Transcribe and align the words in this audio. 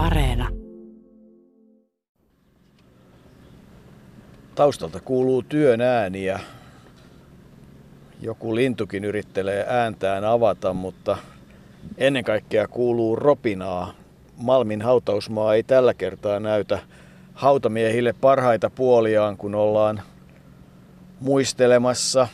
Areena. 0.00 0.48
Taustalta 4.54 5.00
kuuluu 5.00 5.42
työn 5.42 5.80
ääniä. 5.80 6.40
Joku 8.20 8.54
lintukin 8.54 9.04
yrittelee 9.04 9.64
ääntään 9.68 10.24
avata, 10.24 10.72
mutta 10.72 11.16
ennen 11.98 12.24
kaikkea 12.24 12.68
kuuluu 12.68 13.16
ropinaa. 13.16 13.94
Malmin 14.36 14.82
hautausmaa 14.82 15.54
ei 15.54 15.62
tällä 15.62 15.94
kertaa 15.94 16.40
näytä 16.40 16.78
hautamiehille 17.34 18.12
parhaita 18.12 18.70
puoliaan, 18.70 19.36
kun 19.36 19.54
ollaan 19.54 20.02
muistelemassa 21.20 22.28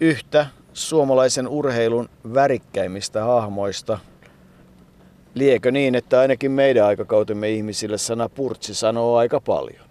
yhtä 0.00 0.46
suomalaisen 0.72 1.48
urheilun 1.48 2.08
värikkäimmistä 2.34 3.24
hahmoista. 3.24 3.98
Liekö 5.36 5.70
niin, 5.70 5.94
että 5.94 6.20
ainakin 6.20 6.50
meidän 6.50 6.86
aikakautemme 6.86 7.50
ihmisille 7.50 7.98
sana 7.98 8.28
purtsi 8.28 8.74
sanoo 8.74 9.16
aika 9.16 9.40
paljon? 9.40 9.86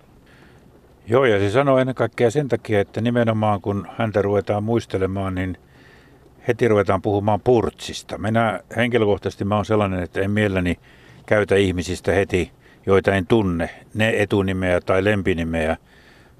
Joo, 1.07 1.25
ja 1.25 1.39
se 1.39 1.51
sanoo 1.51 1.77
ennen 1.77 1.95
kaikkea 1.95 2.31
sen 2.31 2.47
takia, 2.47 2.79
että 2.81 3.01
nimenomaan 3.01 3.61
kun 3.61 3.87
häntä 3.97 4.21
ruvetaan 4.21 4.63
muistelemaan, 4.63 5.35
niin 5.35 5.57
heti 6.47 6.67
ruvetaan 6.67 7.01
puhumaan 7.01 7.41
purtsista. 7.41 8.17
Minä 8.17 8.59
henkilökohtaisesti 8.75 9.45
mä 9.45 9.55
oon 9.55 9.65
sellainen, 9.65 10.03
että 10.03 10.21
en 10.21 10.31
mielelläni 10.31 10.79
käytä 11.25 11.55
ihmisistä 11.55 12.11
heti, 12.11 12.51
joita 12.85 13.13
en 13.13 13.27
tunne, 13.27 13.69
ne 13.93 14.13
etunimeä 14.17 14.81
tai 14.81 15.03
lempinimeä, 15.03 15.77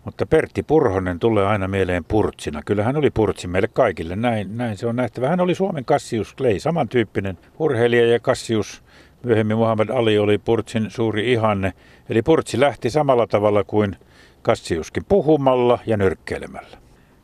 mutta 0.06 0.26
Pertti 0.26 0.64
Purhonen 0.64 1.20
tulee 1.20 1.46
aina 1.46 1.68
mieleen 1.68 2.06
purtsina. 2.06 2.62
Kyllä 2.66 2.84
hän 2.84 2.96
oli 2.96 3.12
purtsi 3.12 3.48
meille 3.48 3.68
kaikille, 3.68 4.16
näin, 4.16 4.58
näin 4.58 4.78
se 4.78 4.88
on 4.88 4.96
nähtävä. 4.96 5.30
Hän 5.30 5.40
oli 5.40 5.56
Suomen 5.56 5.86
Cassius 5.86 6.36
Clay, 6.36 6.60
samantyyppinen 6.60 7.38
urheilija 7.60 8.08
ja 8.08 8.20
Cassius, 8.20 8.84
myöhemmin 9.24 9.58
Muhammad 9.58 9.90
Ali 9.90 10.18
oli 10.18 10.38
Purtsin 10.38 10.92
suuri 10.92 11.32
ihanne. 11.32 11.74
Eli 12.10 12.22
Purtsi 12.22 12.60
lähti 12.60 12.90
samalla 12.90 13.28
tavalla 13.28 13.64
kuin 13.64 13.96
Cassiuskin, 14.44 15.06
puhumalla 15.06 15.80
ja 15.86 15.98
nyrkkeilemällä. 15.98 16.78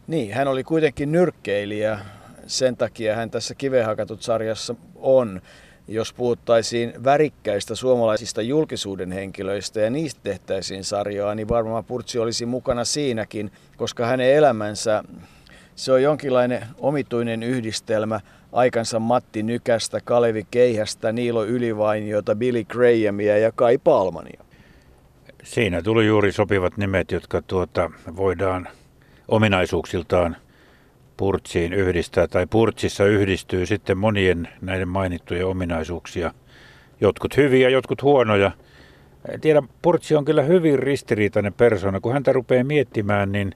Niin, 0.07 0.33
hän 0.33 0.47
oli 0.47 0.63
kuitenkin 0.63 1.11
nyrkkeilijä, 1.11 1.99
sen 2.47 2.77
takia 2.77 3.15
hän 3.15 3.31
tässä 3.31 3.55
kivehakatut 3.55 4.21
sarjassa 4.21 4.75
on 4.95 5.41
jos 5.93 6.13
puhuttaisiin 6.13 6.93
värikkäistä 7.03 7.75
suomalaisista 7.75 8.41
julkisuuden 8.41 9.11
henkilöistä 9.11 9.79
ja 9.79 9.89
niistä 9.89 10.21
tehtäisiin 10.23 10.83
sarjaa, 10.83 11.35
niin 11.35 11.47
varmaan 11.47 11.85
Purtsi 11.85 12.19
olisi 12.19 12.45
mukana 12.45 12.85
siinäkin, 12.85 13.51
koska 13.77 14.05
hänen 14.05 14.33
elämänsä 14.33 15.03
se 15.75 15.91
on 15.91 16.03
jonkinlainen 16.03 16.65
omituinen 16.77 17.43
yhdistelmä 17.43 18.19
aikansa 18.53 18.99
Matti 18.99 19.43
Nykästä, 19.43 19.99
Kalevi 20.03 20.47
Keihästä, 20.51 21.11
Niilo 21.11 21.45
Ylivainiota, 21.45 22.35
Billy 22.35 22.63
Grahamia 22.63 23.37
ja 23.37 23.51
Kai 23.51 23.77
Palmania. 23.77 24.43
Siinä 25.43 25.81
tuli 25.81 26.05
juuri 26.05 26.31
sopivat 26.31 26.77
nimet, 26.77 27.11
jotka 27.11 27.41
tuota, 27.41 27.91
voidaan 28.15 28.67
ominaisuuksiltaan– 29.27 30.35
purtsiin 31.21 31.73
yhdistää 31.73 32.27
tai 32.27 32.47
purtsissa 32.47 33.05
yhdistyy 33.05 33.65
sitten 33.65 33.97
monien 33.97 34.47
näiden 34.61 34.87
mainittujen 34.87 35.45
ominaisuuksia. 35.45 36.33
Jotkut 37.01 37.37
hyviä, 37.37 37.69
jotkut 37.69 38.01
huonoja. 38.01 38.51
Tiedän, 39.41 39.69
Purtsi 39.81 40.15
on 40.15 40.25
kyllä 40.25 40.41
hyvin 40.41 40.79
ristiriitainen 40.79 41.53
persona. 41.53 41.99
Kun 41.99 42.13
häntä 42.13 42.33
rupeaa 42.33 42.63
miettimään, 42.63 43.31
niin 43.31 43.53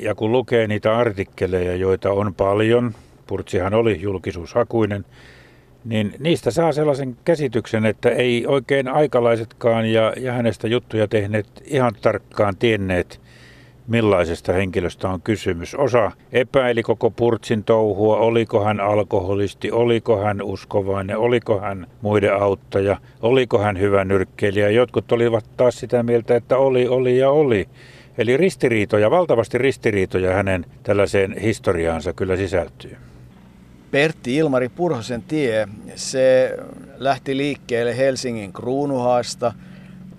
ja 0.00 0.14
kun 0.14 0.32
lukee 0.32 0.66
niitä 0.66 0.96
artikkeleja, 0.96 1.76
joita 1.76 2.12
on 2.12 2.34
paljon, 2.34 2.94
Purtsihan 3.26 3.74
oli 3.74 4.00
julkisuushakuinen, 4.00 5.04
niin 5.84 6.14
niistä 6.18 6.50
saa 6.50 6.72
sellaisen 6.72 7.16
käsityksen, 7.24 7.86
että 7.86 8.10
ei 8.10 8.46
oikein 8.46 8.88
aikalaisetkaan 8.88 9.86
ja, 9.86 10.12
ja 10.16 10.32
hänestä 10.32 10.68
juttuja 10.68 11.08
tehneet 11.08 11.46
ihan 11.64 11.92
tarkkaan 12.00 12.56
tienneet, 12.56 13.20
millaisesta 13.86 14.52
henkilöstä 14.52 15.08
on 15.08 15.22
kysymys. 15.22 15.74
Osa 15.74 16.12
epäili 16.32 16.82
koko 16.82 17.10
Purtsin 17.10 17.64
touhua, 17.64 18.16
oliko 18.16 18.64
hän 18.64 18.80
alkoholisti, 18.80 19.70
oliko 19.70 20.22
hän 20.22 20.42
uskovainen, 20.42 21.18
oliko 21.18 21.60
hän 21.60 21.86
muiden 22.00 22.34
auttaja, 22.34 22.96
oliko 23.22 23.58
hän 23.58 23.80
hyvä 23.80 24.04
nyrkkeilijä. 24.04 24.70
Jotkut 24.70 25.12
olivat 25.12 25.44
taas 25.56 25.78
sitä 25.78 26.02
mieltä, 26.02 26.36
että 26.36 26.56
oli, 26.56 26.88
oli 26.88 27.18
ja 27.18 27.30
oli. 27.30 27.68
Eli 28.18 28.36
ristiriitoja, 28.36 29.10
valtavasti 29.10 29.58
ristiriitoja 29.58 30.32
hänen 30.32 30.66
tällaiseen 30.82 31.38
historiaansa 31.38 32.12
kyllä 32.12 32.36
sisältyy. 32.36 32.96
Pertti 33.90 34.36
Ilmari 34.36 34.68
Purhosen 34.68 35.22
tie, 35.22 35.68
se 35.94 36.56
lähti 36.98 37.36
liikkeelle 37.36 37.96
Helsingin 37.96 38.52
kruunuhaasta– 38.52 39.52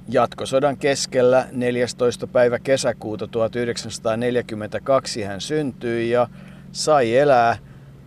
Jatkosodan 0.10 0.78
keskellä 0.78 1.48
14. 1.52 2.28
päivä 2.28 2.60
kesäkuuta 2.60 3.28
1942 3.28 5.24
hän 5.24 5.42
syntyi 5.42 6.10
ja 6.10 6.28
sai 6.72 7.18
elää 7.18 7.58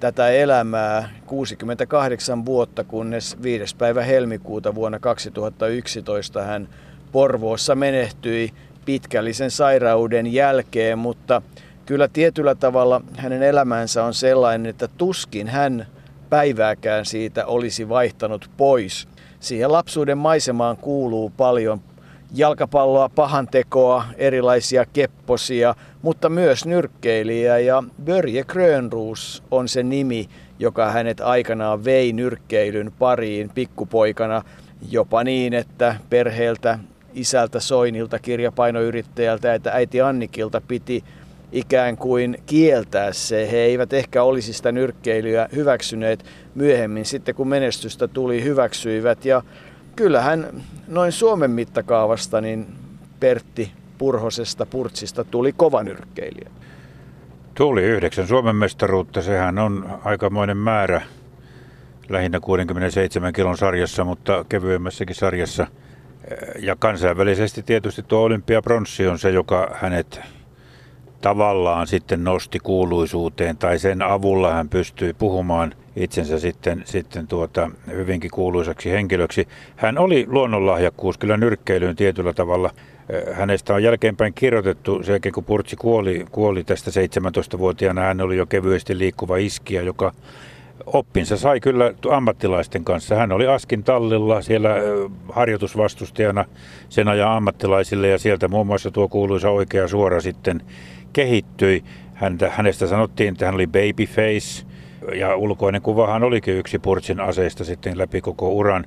tätä 0.01 0.29
elämää 0.29 1.09
68 1.27 2.47
vuotta, 2.47 2.85
kunnes 2.85 3.43
5. 3.43 3.77
päivä 3.77 4.03
helmikuuta 4.03 4.75
vuonna 4.75 4.99
2011 4.99 6.43
hän 6.43 6.69
Porvoossa 7.13 7.75
menehtyi 7.75 8.51
pitkällisen 8.85 9.51
sairauden 9.51 10.33
jälkeen, 10.33 10.99
mutta 10.99 11.43
kyllä 11.87 12.09
tietyllä 12.09 12.55
tavalla 12.55 13.03
hänen 13.17 13.43
elämänsä 13.43 14.05
on 14.05 14.15
sellainen, 14.15 14.71
että 14.71 14.89
tuskin 14.89 15.49
hän 15.49 15.87
päivääkään 16.31 17.07
siitä 17.07 17.47
olisi 17.47 17.89
vaihtanut 17.89 18.51
pois. 18.57 19.09
Siihen 19.47 19.73
lapsuuden 19.73 20.19
maisemaan 20.19 20.77
kuuluu 20.77 21.33
paljon 21.37 21.81
jalkapalloa, 22.35 23.09
pahantekoa, 23.09 24.05
erilaisia 24.17 24.87
kepposia, 24.93 25.75
mutta 26.03 26.29
myös 26.29 26.65
nyrkkeilijä. 26.65 27.59
Ja 27.59 27.83
Börje 28.05 28.45
Grönruus 28.45 29.43
on 29.51 29.69
se 29.69 29.83
nimi, 29.83 30.29
joka 30.59 30.91
hänet 30.91 31.21
aikanaan 31.21 31.85
vei 31.85 32.13
nyrkkeilyn 32.13 32.93
pariin 32.99 33.51
pikkupoikana. 33.55 34.43
Jopa 34.91 35.25
niin, 35.25 35.55
että 35.55 35.97
perheeltä 36.11 36.79
isältä 37.15 37.61
Soinilta, 37.61 38.19
kirjapainoyrittäjältä, 38.19 39.55
että 39.55 39.71
äiti 39.73 40.01
Annikilta 40.01 40.61
piti 40.61 41.05
ikään 41.53 41.97
kuin 41.97 42.39
kieltää 42.47 43.13
se. 43.13 43.49
He 43.53 43.57
eivät 43.57 43.93
ehkä 43.93 44.23
olisi 44.23 44.53
sitä 44.53 44.73
nyrkkeilyä 44.73 45.49
hyväksyneet 45.55 46.25
myöhemmin. 46.55 47.05
Sitten 47.05 47.35
kun 47.35 47.49
menestystä 47.49 48.09
tuli, 48.09 48.45
hyväksyivät. 48.45 49.25
Ja 49.25 49.43
kyllähän 49.97 50.63
noin 50.89 51.13
Suomen 51.13 51.51
mittakaavasta 51.51 52.41
niin 52.41 52.67
Pertti 53.21 53.73
Purhosesta, 53.99 54.67
Purtsista 54.67 55.25
tuli 55.25 55.53
kova 55.53 55.83
nyrkkeilijä. 55.83 56.51
Tuli 57.55 57.83
yhdeksän 57.83 58.29
Suomen 58.29 58.57
mestaruutta, 58.57 59.23
sehän 59.23 59.59
on 59.59 60.01
aikamoinen 60.05 60.57
määrä 60.57 61.03
lähinnä 62.09 62.41
67 62.41 63.33
kilon 63.33 63.57
sarjassa, 63.57 64.05
mutta 64.05 64.45
kevyemmässäkin 64.49 65.17
sarjassa. 65.17 65.67
Ja 66.59 66.77
kansainvälisesti 66.79 67.63
tietysti 67.63 68.03
tuo 68.03 68.21
olympiapronssi 68.21 69.07
on 69.07 69.19
se, 69.19 69.31
joka 69.31 69.71
hänet 69.75 70.21
tavallaan 71.21 71.87
sitten 71.87 72.25
nosti 72.25 72.59
kuuluisuuteen 72.59 73.57
tai 73.57 73.79
sen 73.79 74.03
avulla 74.03 74.53
hän 74.53 74.69
pystyi 74.69 75.13
puhumaan 75.13 75.75
itsensä 75.97 76.39
sitten, 76.39 76.83
sitten 76.85 77.27
tuota, 77.27 77.71
hyvinkin 77.87 78.31
kuuluisaksi 78.31 78.91
henkilöksi. 78.91 79.49
Hän 79.77 79.99
oli 79.99 80.27
luonnonlahjakkuus 80.29 81.19
kyllä 81.19 81.37
nyrkkeilyyn 81.37 81.97
tietyllä 81.97 82.33
tavalla. 82.33 82.71
Hänestä 83.33 83.75
on 83.75 83.83
jälkeenpäin 83.83 84.35
kirjoitettu, 84.35 85.03
sen 85.03 85.13
jälkeen 85.13 85.33
kun 85.33 85.45
Purtsi 85.45 85.77
kuoli, 85.77 86.27
kuoli 86.31 86.65
tästä 86.65 86.91
17-vuotiaana, 86.91 88.01
hän 88.01 88.21
oli 88.21 88.37
jo 88.37 88.47
kevyesti 88.47 88.99
liikkuva 88.99 89.37
iskiä, 89.37 89.83
joka 89.83 90.13
oppinsa 90.87 91.37
sai 91.37 91.61
kyllä 91.61 91.95
ammattilaisten 92.11 92.85
kanssa. 92.85 93.15
Hän 93.15 93.33
oli 93.33 93.47
Askin 93.47 93.85
tallilla 93.85 94.43
siellä 94.43 94.71
harjoitusvastustajana 95.33 96.45
sen 96.89 97.09
ajan 97.09 97.31
ammattilaisille 97.31 98.09
ja 98.09 98.19
sieltä 98.19 98.49
muun 98.49 98.67
muassa 98.67 98.91
tuo 98.91 99.09
kuuluisa 99.09 99.51
oikea 99.51 99.89
suora 99.89 100.21
sitten 100.21 100.63
kehittyi. 101.17 101.85
Häntä, 102.15 102.51
hänestä 102.51 102.87
sanottiin, 102.87 103.33
että 103.33 103.47
hän 103.47 103.55
oli 103.55 103.67
babyface 103.67 104.67
ja 105.15 105.37
ulkoinen 105.37 105.83
kuvahan 105.83 106.23
olikin 106.23 106.57
yksi 106.57 106.79
Purtsin 106.79 107.21
aseista 107.21 107.65
sitten 107.65 107.99
läpi 107.99 108.21
koko 108.21 108.53
uran. 108.53 108.85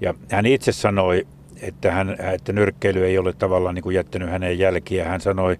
Ja 0.00 0.14
hän 0.30 0.46
itse 0.46 0.72
sanoi, 0.72 1.26
että, 1.62 1.92
hän, 1.92 2.16
että 2.34 2.52
nyrkkeily 2.52 3.04
ei 3.04 3.18
ole 3.18 3.32
tavallaan 3.32 3.74
niin 3.74 3.82
kuin 3.82 3.96
jättänyt 3.96 4.30
hänen 4.30 4.58
jälkiä. 4.58 5.04
Hän 5.04 5.20
sanoi, 5.20 5.56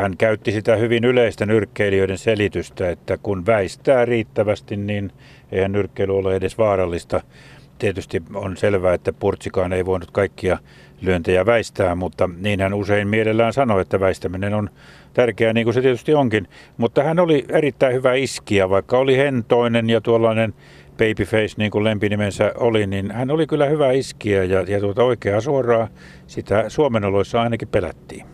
hän 0.00 0.16
käytti 0.16 0.52
sitä 0.52 0.76
hyvin 0.76 1.04
yleistä 1.04 1.46
nyrkkeilijöiden 1.46 2.18
selitystä, 2.18 2.90
että 2.90 3.18
kun 3.18 3.46
väistää 3.46 4.04
riittävästi, 4.04 4.76
niin 4.76 5.12
eihän 5.52 5.72
nyrkkeily 5.72 6.18
ole 6.18 6.36
edes 6.36 6.58
vaarallista. 6.58 7.20
Tietysti 7.82 8.22
on 8.34 8.56
selvää, 8.56 8.94
että 8.94 9.12
Purtsikaan 9.12 9.72
ei 9.72 9.86
voinut 9.86 10.10
kaikkia 10.10 10.58
lyöntejä 11.00 11.46
väistää, 11.46 11.94
mutta 11.94 12.30
niin 12.38 12.60
hän 12.60 12.74
usein 12.74 13.08
mielellään 13.08 13.52
sanoi, 13.52 13.82
että 13.82 14.00
väistäminen 14.00 14.54
on 14.54 14.70
tärkeää, 15.14 15.52
niin 15.52 15.64
kuin 15.64 15.74
se 15.74 15.80
tietysti 15.80 16.14
onkin. 16.14 16.48
Mutta 16.76 17.02
hän 17.02 17.18
oli 17.18 17.44
erittäin 17.48 17.94
hyvä 17.94 18.14
iskiä, 18.14 18.70
vaikka 18.70 18.98
oli 18.98 19.16
hentoinen 19.16 19.90
ja 19.90 20.00
tuollainen 20.00 20.54
Babyface, 20.90 21.54
niin 21.56 21.70
kuin 21.70 21.84
lempinimensä 21.84 22.52
oli, 22.56 22.86
niin 22.86 23.10
hän 23.10 23.30
oli 23.30 23.46
kyllä 23.46 23.66
hyvä 23.66 23.92
iskiä 23.92 24.44
ja, 24.44 24.60
ja 24.60 24.80
tuota 24.80 25.04
oikeaa 25.04 25.40
suoraa 25.40 25.88
sitä 26.26 26.64
Suomen 26.68 27.04
oloissa 27.04 27.42
ainakin 27.42 27.68
pelättiin. 27.68 28.26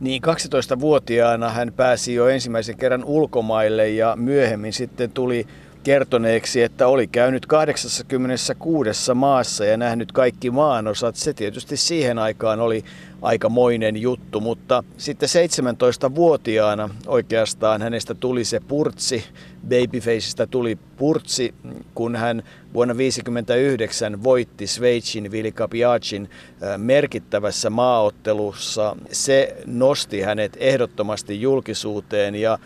Niin 0.00 0.22
12-vuotiaana 0.26 1.50
hän 1.50 1.72
pääsi 1.72 2.14
jo 2.14 2.28
ensimmäisen 2.28 2.76
kerran 2.76 3.04
ulkomaille 3.04 3.88
ja 3.88 4.16
myöhemmin 4.16 4.72
sitten 4.72 5.10
tuli 5.10 5.46
kertoneeksi, 5.86 6.62
että 6.62 6.88
oli 6.88 7.06
käynyt 7.06 7.46
86 7.46 9.14
maassa 9.14 9.64
ja 9.64 9.76
nähnyt 9.76 10.12
kaikki 10.12 10.50
maanosat. 10.50 11.16
Se 11.16 11.32
tietysti 11.32 11.76
siihen 11.76 12.18
aikaan 12.18 12.60
oli 12.60 12.84
aikamoinen 13.22 13.96
juttu, 13.96 14.40
mutta 14.40 14.84
sitten 14.96 15.28
17-vuotiaana 15.28 16.90
oikeastaan 17.06 17.82
hänestä 17.82 18.14
tuli 18.14 18.44
se 18.44 18.60
purtsi, 18.60 19.24
Babyfaceista 19.68 20.46
tuli 20.46 20.78
purtsi, 20.96 21.54
kun 21.94 22.16
hän 22.16 22.42
vuonna 22.74 22.94
1959 22.94 24.22
voitti 24.22 24.66
Sveitsin 24.66 25.30
Vilka 25.30 25.68
Piacin 25.68 26.30
merkittävässä 26.76 27.70
maaottelussa. 27.70 28.96
Se 29.12 29.56
nosti 29.66 30.20
hänet 30.20 30.56
ehdottomasti 30.60 31.40
julkisuuteen 31.40 32.34
ja 32.34 32.58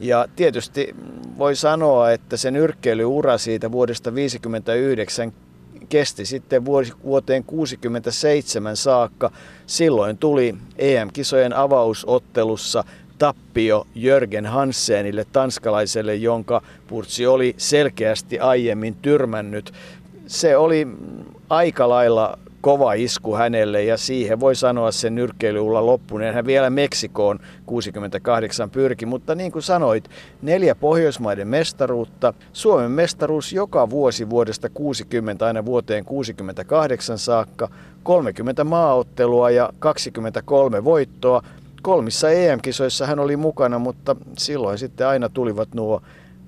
ja 0.00 0.26
tietysti 0.36 0.94
voi 1.38 1.56
sanoa, 1.56 2.10
että 2.10 2.36
sen 2.36 2.54
nyrkkeilyura 2.54 3.38
siitä 3.38 3.72
vuodesta 3.72 4.10
1959 4.10 5.32
kesti 5.88 6.24
sitten 6.24 6.64
vuoteen 6.64 7.44
1967 7.44 8.76
saakka. 8.76 9.30
Silloin 9.66 10.18
tuli 10.18 10.54
EM-kisojen 10.78 11.52
avausottelussa 11.52 12.84
tappio 13.18 13.86
Jörgen 13.94 14.46
Hansenille, 14.46 15.26
tanskalaiselle, 15.32 16.14
jonka 16.14 16.62
Purtsi 16.86 17.26
oli 17.26 17.54
selkeästi 17.56 18.38
aiemmin 18.38 18.94
tyrmännyt. 18.94 19.72
Se 20.26 20.56
oli 20.56 20.88
aika 21.50 21.88
lailla 21.88 22.38
kova 22.60 22.92
isku 22.92 23.34
hänelle 23.34 23.84
ja 23.84 23.96
siihen 23.96 24.40
voi 24.40 24.56
sanoa 24.56 24.92
sen 24.92 25.14
nyrkkeilyulla 25.14 25.86
loppuneen. 25.86 26.34
Hän 26.34 26.46
vielä 26.46 26.70
Meksikoon 26.70 27.38
68 27.66 28.70
pyrki, 28.70 29.06
mutta 29.06 29.34
niin 29.34 29.52
kuin 29.52 29.62
sanoit, 29.62 30.10
neljä 30.42 30.74
Pohjoismaiden 30.74 31.48
mestaruutta, 31.48 32.34
Suomen 32.52 32.90
mestaruus 32.90 33.52
joka 33.52 33.90
vuosi 33.90 34.30
vuodesta 34.30 34.68
60 34.68 35.46
aina 35.46 35.64
vuoteen 35.64 36.04
68 36.04 37.18
saakka, 37.18 37.68
30 38.02 38.64
maaottelua 38.64 39.50
ja 39.50 39.72
23 39.78 40.84
voittoa. 40.84 41.42
Kolmissa 41.82 42.30
EM-kisoissa 42.30 43.06
hän 43.06 43.18
oli 43.18 43.36
mukana, 43.36 43.78
mutta 43.78 44.16
silloin 44.38 44.78
sitten 44.78 45.06
aina 45.06 45.28
tulivat 45.28 45.68
nuo 45.74 46.02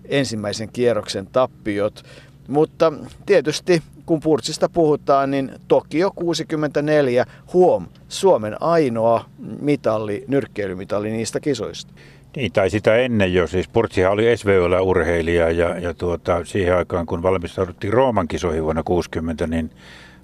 ensimmäisen 0.04 0.68
kierroksen 0.72 1.26
tappiot. 1.26 2.02
Mutta 2.48 2.92
tietysti 3.26 3.82
kun 4.10 4.20
Purtsista 4.20 4.68
puhutaan, 4.68 5.30
niin 5.30 5.50
Tokio 5.68 6.10
64, 6.14 7.24
huom, 7.52 7.86
Suomen 8.08 8.62
ainoa 8.62 9.24
mitalli, 9.60 10.24
nyrkkeilymitalli 10.28 11.10
niistä 11.10 11.40
kisoista. 11.40 11.92
Niin, 12.36 12.52
tai 12.52 12.70
sitä 12.70 12.96
ennen 12.96 13.34
jo. 13.34 13.46
Siis 13.46 13.68
Purtsihan 13.68 14.12
oli 14.12 14.36
SVOlla 14.36 14.82
urheilija 14.82 15.50
ja, 15.50 15.78
ja 15.78 15.94
tuota, 15.94 16.44
siihen 16.44 16.76
aikaan, 16.76 17.06
kun 17.06 17.22
valmistauduttiin 17.22 17.92
Rooman 17.92 18.28
kisoihin 18.28 18.64
vuonna 18.64 18.82
60, 18.82 19.46
niin 19.46 19.70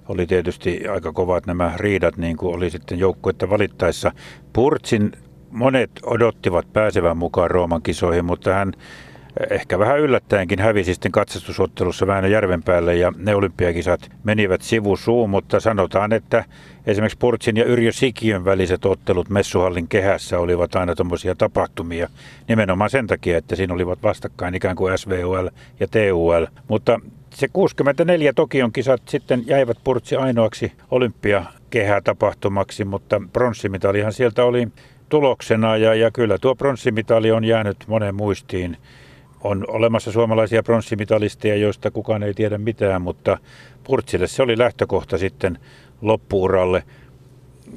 oli 0.07 0.27
tietysti 0.27 0.87
aika 0.87 1.11
kovat 1.11 1.45
nämä 1.45 1.73
riidat, 1.75 2.17
niin 2.17 2.37
kuin 2.37 2.55
oli 2.55 2.69
sitten 2.69 2.99
joukkuetta 2.99 3.49
valittaessa. 3.49 4.11
Purtsin 4.53 5.11
monet 5.51 5.91
odottivat 6.03 6.73
pääsevän 6.73 7.17
mukaan 7.17 7.51
Rooman 7.51 7.81
kisoihin, 7.81 8.25
mutta 8.25 8.53
hän 8.53 8.73
ehkä 9.49 9.79
vähän 9.79 9.99
yllättäenkin 9.99 10.59
hävisi 10.59 10.93
sitten 10.93 11.11
katsastusottelussa 11.11 12.07
Väinö 12.07 12.27
Järvenpäälle 12.27 12.95
ja 12.95 13.13
ne 13.17 13.35
olympiakisat 13.35 14.09
menivät 14.23 14.61
sivusuun, 14.61 15.29
mutta 15.29 15.59
sanotaan, 15.59 16.13
että 16.13 16.45
esimerkiksi 16.85 17.17
Purtsin 17.17 17.57
ja 17.57 17.65
Yrjö 17.65 17.91
Sikiön 17.91 18.45
väliset 18.45 18.85
ottelut 18.85 19.29
Messuhallin 19.29 19.87
kehässä 19.87 20.39
olivat 20.39 20.75
aina 20.75 20.95
tuommoisia 20.95 21.35
tapahtumia 21.35 22.09
nimenomaan 22.47 22.89
sen 22.89 23.07
takia, 23.07 23.37
että 23.37 23.55
siinä 23.55 23.73
olivat 23.73 24.03
vastakkain 24.03 24.55
ikään 24.55 24.75
kuin 24.75 24.97
SVUL 24.97 25.49
ja 25.79 25.87
TUL. 25.87 26.45
Mutta 26.67 26.99
se 27.33 27.47
64 27.53 28.33
Tokion 28.33 28.73
kisat 28.73 29.01
sitten 29.05 29.43
jäivät 29.45 29.77
Purtsi 29.83 30.15
ainoaksi 30.15 30.71
olympiakehää 30.91 32.01
tapahtumaksi, 32.01 32.85
mutta 32.85 33.21
pronssimitalihan 33.33 34.13
sieltä 34.13 34.43
oli 34.43 34.67
tuloksena 35.09 35.77
ja, 35.77 35.93
ja 35.95 36.11
kyllä 36.11 36.37
tuo 36.37 36.55
pronssimitali 36.55 37.31
on 37.31 37.43
jäänyt 37.43 37.77
monen 37.87 38.15
muistiin 38.15 38.77
on 39.43 39.65
olemassa 39.67 40.11
suomalaisia 40.11 40.63
pronssimitalisteja, 40.63 41.55
joista 41.55 41.91
kukaan 41.91 42.23
ei 42.23 42.33
tiedä 42.33 42.57
mitään, 42.57 43.01
mutta 43.01 43.37
Purtsille 43.83 44.27
se 44.27 44.43
oli 44.43 44.57
lähtökohta 44.57 45.17
sitten 45.17 45.59
loppuuralle. 46.01 46.83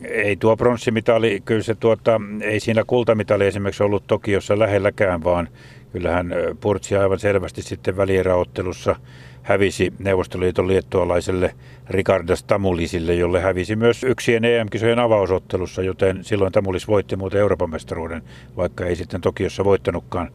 Ei 0.05 0.37
tuo 0.37 0.57
pronssimitali, 0.57 1.43
kyllä 1.45 1.63
se 1.63 1.75
tuota, 1.75 2.21
ei 2.41 2.61
siinä 2.61 2.85
kultamitali 2.87 3.47
esimerkiksi 3.47 3.83
ollut 3.83 4.07
Tokiossa 4.07 4.59
lähelläkään, 4.59 5.25
vaan 5.25 5.49
kyllähän 5.93 6.35
Purtsi 6.61 6.97
aivan 6.97 7.19
selvästi 7.19 7.63
sitten 7.63 7.97
välieräottelussa 7.97 8.97
hävisi 9.43 9.93
Neuvostoliiton 9.99 10.69
liettualaiselle 10.69 11.55
Ricardas 11.91 12.43
Tamulisille, 12.43 13.15
jolle 13.15 13.41
hävisi 13.41 13.77
myös 13.77 14.05
yksien 14.05 14.45
EM-kisojen 14.45 14.99
avausottelussa, 14.99 15.83
joten 15.83 16.25
silloin 16.25 16.53
Tamulis 16.53 16.89
voitti 16.89 17.17
muuten 17.17 17.41
Euroopan 17.41 17.71
mestaruuden, 17.71 18.23
vaikka 18.57 18.87
ei 18.87 18.97
sitten 18.97 19.21
Tokiossa 19.21 19.65
voittanutkaan. 19.65 20.31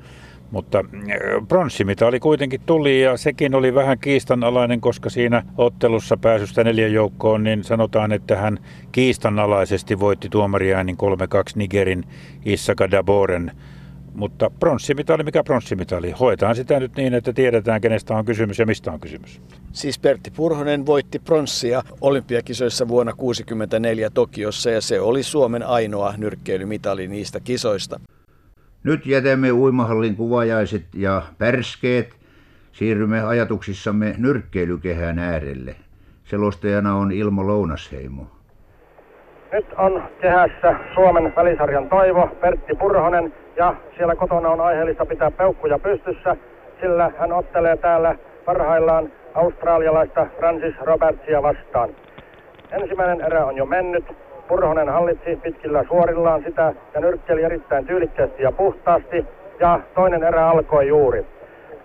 Mutta 0.52 0.78
äh, 0.80 1.48
pronssimitali 1.48 2.20
kuitenkin 2.20 2.62
tuli 2.66 3.02
ja 3.02 3.18
sekin 3.18 3.56
oli 3.56 3.76
vähän 3.76 4.00
kiistanalainen, 4.00 4.82
koska 4.82 5.10
siinä 5.10 5.44
ottelussa 5.58 6.18
pääsystä 6.18 6.64
neljän 6.64 6.94
joukkoon, 6.94 7.44
niin 7.44 7.64
sanotaan, 7.64 8.12
että 8.12 8.36
hän 8.36 8.60
kiistanalaisesti 8.92 10.00
voitti 10.00 10.30
tuomariäänin 10.30 10.98
3-2 10.98 10.98
Nigerin 11.56 12.04
Issaka 12.46 12.92
Daboren. 12.92 13.52
Mutta 14.16 14.50
pronssimitali, 14.60 15.24
mikä 15.24 15.44
pronssimitali? 15.44 16.12
Hoetaan 16.12 16.56
sitä 16.56 16.80
nyt 16.80 16.96
niin, 16.96 17.14
että 17.14 17.34
tiedetään, 17.34 17.82
kenestä 17.82 18.16
on 18.16 18.26
kysymys 18.26 18.60
ja 18.60 18.66
mistä 18.66 18.92
on 18.92 19.00
kysymys. 19.00 19.42
Siis 19.72 20.00
Pertti 20.00 20.32
Purhonen 20.32 20.86
voitti 20.86 21.20
pronssia 21.20 21.84
olympiakisoissa 22.02 22.88
vuonna 22.88 23.12
1964 23.12 24.10
Tokiossa 24.10 24.70
ja 24.70 24.82
se 24.82 25.00
oli 25.02 25.24
Suomen 25.24 25.64
ainoa 25.64 26.14
nyrkkeilymitali 26.18 27.08
niistä 27.08 27.40
kisoista. 27.40 28.00
Nyt 28.86 29.06
jätämme 29.06 29.52
uimahallin 29.52 30.16
kuvajaiset 30.16 30.84
ja 30.96 31.22
pärskeet. 31.38 32.10
Siirrymme 32.72 33.24
ajatuksissamme 33.24 34.16
nyrkkeilykehän 34.18 35.20
äärelle. 35.20 35.76
Selostajana 36.24 36.96
on 36.96 37.12
Ilmo 37.12 37.48
Lounasheimo. 37.48 38.24
Nyt 39.52 39.66
on 39.78 40.04
kehässä 40.22 40.76
Suomen 40.94 41.34
välisarjan 41.36 41.90
toivo, 41.90 42.28
Pertti 42.42 42.76
Purhonen, 42.76 43.34
ja 43.56 43.76
siellä 43.98 44.16
kotona 44.16 44.50
on 44.50 44.62
aiheellista 44.62 45.06
pitää 45.06 45.32
peukkuja 45.32 45.80
pystyssä, 45.80 46.36
sillä 46.82 47.12
hän 47.20 47.34
ottelee 47.34 47.78
täällä 47.78 48.16
parhaillaan 48.46 49.12
australialaista 49.34 50.28
Francis 50.40 50.76
Robertsia 50.82 51.44
vastaan. 51.44 51.90
Ensimmäinen 52.72 53.22
erä 53.22 53.46
on 53.46 53.58
jo 53.58 53.66
mennyt, 53.66 54.06
Purhonen 54.48 54.90
hallitsi 54.90 55.36
pitkillä 55.36 55.84
suorillaan 55.88 56.44
sitä 56.44 56.74
ja 56.94 57.02
nyrkkeli 57.02 57.44
erittäin 57.44 57.86
tyylikkäästi 57.86 58.44
ja 58.44 58.52
puhtaasti. 58.52 59.26
Ja 59.60 59.80
toinen 59.96 60.24
erä 60.24 60.50
alkoi 60.50 60.88
juuri. 60.88 61.26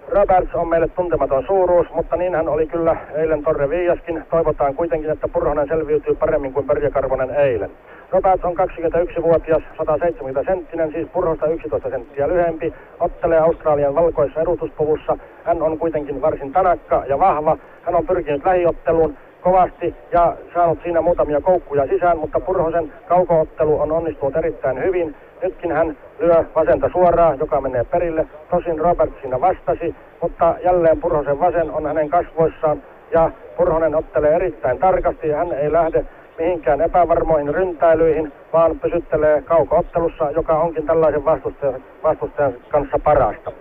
Roberts 0.08 0.54
on 0.54 0.68
meille 0.68 0.88
tuntematon 0.88 1.44
suuruus, 1.46 1.86
mutta 1.94 2.16
niin 2.16 2.34
hän 2.34 2.48
oli 2.48 2.66
kyllä 2.66 2.96
eilen 3.14 3.42
Torre 3.42 3.68
Viiaskin. 3.68 4.24
Toivotaan 4.30 4.74
kuitenkin, 4.74 5.10
että 5.10 5.28
Purhonen 5.28 5.68
selviytyy 5.68 6.14
paremmin 6.14 6.52
kuin 6.52 6.66
Börje 6.66 6.90
Karvonen 6.90 7.30
eilen. 7.30 7.70
Roberts 8.10 8.44
on 8.44 8.54
21-vuotias, 8.56 9.62
170 9.78 10.42
senttinen, 10.46 10.92
siis 10.92 11.08
Purhosta 11.08 11.46
11 11.46 11.90
senttiä 11.90 12.28
lyhempi, 12.28 12.74
ottelee 13.00 13.38
Australian 13.38 13.94
valkoissa 13.94 14.40
edustuspuvussa. 14.40 15.16
Hän 15.44 15.62
on 15.62 15.78
kuitenkin 15.78 16.22
varsin 16.22 16.52
tanakka 16.52 17.04
ja 17.08 17.18
vahva. 17.18 17.56
Hän 17.82 17.94
on 17.94 18.06
pyrkinyt 18.06 18.44
lähiotteluun, 18.44 19.16
kovasti 19.40 19.94
ja 20.12 20.37
saanut 20.54 20.78
siinä 20.82 21.00
muutamia 21.00 21.40
koukkuja 21.40 21.87
sisään, 21.87 22.18
mutta 22.18 22.40
Purhosen 22.40 22.92
kaukoottelu 23.09 23.80
on 23.80 23.92
onnistunut 23.92 24.37
erittäin 24.37 24.82
hyvin. 24.82 25.16
Nytkin 25.42 25.73
hän 25.73 25.97
lyö 26.18 26.44
vasenta 26.54 26.90
suoraan, 26.92 27.38
joka 27.38 27.61
menee 27.61 27.85
perille. 27.85 28.26
Tosin 28.50 28.78
Robert 28.78 29.11
siinä 29.20 29.40
vastasi, 29.40 29.94
mutta 30.23 30.54
jälleen 30.64 31.00
Purhosen 31.00 31.40
vasen 31.40 31.70
on 31.70 31.87
hänen 31.87 32.09
kasvoissaan 32.09 32.82
ja 33.11 33.30
Purhonen 33.56 33.94
ottelee 33.94 34.35
erittäin 34.35 34.78
tarkasti. 34.78 35.30
Hän 35.30 35.52
ei 35.52 35.73
lähde 35.73 36.04
mihinkään 36.38 36.80
epävarmoihin 36.80 37.54
ryntäilyihin, 37.54 38.32
vaan 38.52 38.80
pysyttelee 38.80 39.42
kaukoottelussa, 39.42 40.30
joka 40.30 40.59
onkin 40.59 40.87
tällaisen 40.87 41.25
vastustajan, 41.25 41.82
vastustajan 42.02 42.54
kanssa 42.68 42.99
parasta. 43.04 43.52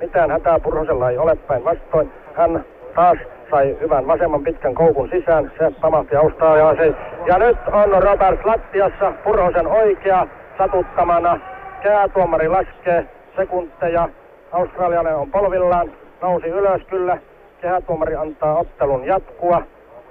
Mitään 0.00 0.30
hätää 0.30 0.58
Purhosella 0.58 1.10
ei 1.10 1.18
ole 1.18 1.36
päinvastoin. 1.36 2.12
Hän 2.34 2.64
taas 2.94 3.18
sai 3.50 3.76
hyvän 3.80 4.06
vasemman 4.06 4.44
pitkän 4.44 4.74
koukun 4.74 5.08
sisään. 5.08 5.52
Se 5.58 5.72
pamahti 5.80 6.16
Australialaisen. 6.16 6.96
Ja 7.26 7.38
nyt 7.38 7.58
on 7.72 8.02
Roberts 8.02 8.44
lattiassa, 8.44 9.12
Purhosen 9.24 9.66
oikea 9.66 10.26
satuttamana. 10.58 11.40
Käätuomari 11.82 12.48
laskee 12.48 13.06
sekunteja. 13.36 14.08
Australialainen 14.52 15.20
on 15.20 15.30
polvillaan, 15.30 15.92
nousi 16.22 16.46
ylös 16.46 16.82
kyllä. 16.90 17.18
kehätuomari 17.60 18.14
antaa 18.16 18.58
ottelun 18.58 19.04
jatkua. 19.04 19.62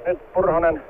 Nyt 0.05 0.33
Purhonen 0.33 0.81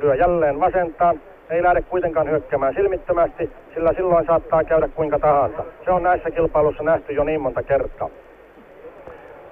lyö 0.00 0.14
jälleen 0.14 0.60
vasentaan. 0.60 1.20
Ei 1.50 1.62
lähde 1.62 1.82
kuitenkaan 1.82 2.30
hyökkäämään 2.30 2.74
silmittömästi, 2.74 3.50
sillä 3.74 3.92
silloin 3.92 4.26
saattaa 4.26 4.64
käydä 4.64 4.88
kuinka 4.88 5.18
tahansa. 5.18 5.64
Se 5.84 5.90
on 5.90 6.02
näissä 6.02 6.30
kilpailuissa 6.30 6.82
nähty 6.82 7.12
jo 7.12 7.24
niin 7.24 7.40
monta 7.40 7.62
kertaa. 7.62 8.08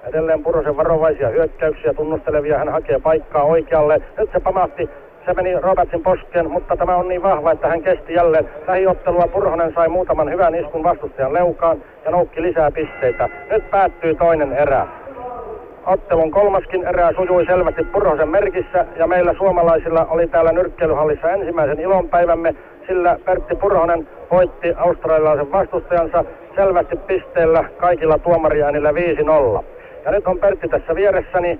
Edelleen 0.03 0.43
Purhosen 0.43 0.77
varovaisia 0.77 1.29
hyökkäyksiä 1.29 1.93
tunnustelevia. 1.93 2.57
Hän 2.57 2.69
hakee 2.69 2.99
paikkaa 2.99 3.43
oikealle. 3.43 4.01
Nyt 4.17 4.29
se 4.31 4.39
pamahti 4.39 4.89
se 5.25 5.33
meni 5.33 5.59
Robertsin 5.59 6.03
poskeen, 6.03 6.51
mutta 6.51 6.77
tämä 6.77 6.95
on 6.95 7.07
niin 7.07 7.23
vahva, 7.23 7.51
että 7.51 7.67
hän 7.67 7.81
kesti 7.81 8.13
jälleen. 8.13 8.49
Lähiottelua 8.67 9.27
Purhonen 9.27 9.73
sai 9.73 9.89
muutaman 9.89 10.31
hyvän 10.31 10.55
iskun 10.55 10.83
vastustajan 10.83 11.33
leukaan 11.33 11.77
ja 12.05 12.11
noukki 12.11 12.41
lisää 12.41 12.71
pisteitä. 12.71 13.29
Nyt 13.51 13.71
päättyy 13.71 14.15
toinen 14.15 14.53
erä. 14.53 14.87
Ottelun 15.85 16.31
kolmaskin 16.31 16.83
erä 16.83 17.11
sujui 17.15 17.45
selvästi 17.45 17.83
Purhosen 17.83 18.29
merkissä 18.29 18.85
ja 18.95 19.07
meillä 19.07 19.33
suomalaisilla 19.33 20.05
oli 20.05 20.27
täällä 20.27 20.51
nyrkkeilyhallissa 20.51 21.31
ensimmäisen 21.31 21.79
ilonpäivämme, 21.79 22.55
sillä 22.87 23.19
Pertti 23.25 23.55
Purhonen 23.55 24.07
voitti 24.31 24.73
australialaisen 24.77 25.51
vastustajansa 25.51 26.25
selvästi 26.55 26.95
pisteellä 26.95 27.63
kaikilla 27.77 28.17
tuomariäänillä 28.17 28.91
5-0. 29.59 29.63
Ja 30.05 30.11
nyt 30.11 30.27
on 30.27 30.39
Pertti 30.39 30.67
tässä 30.67 30.95
vieressäni 30.95 31.59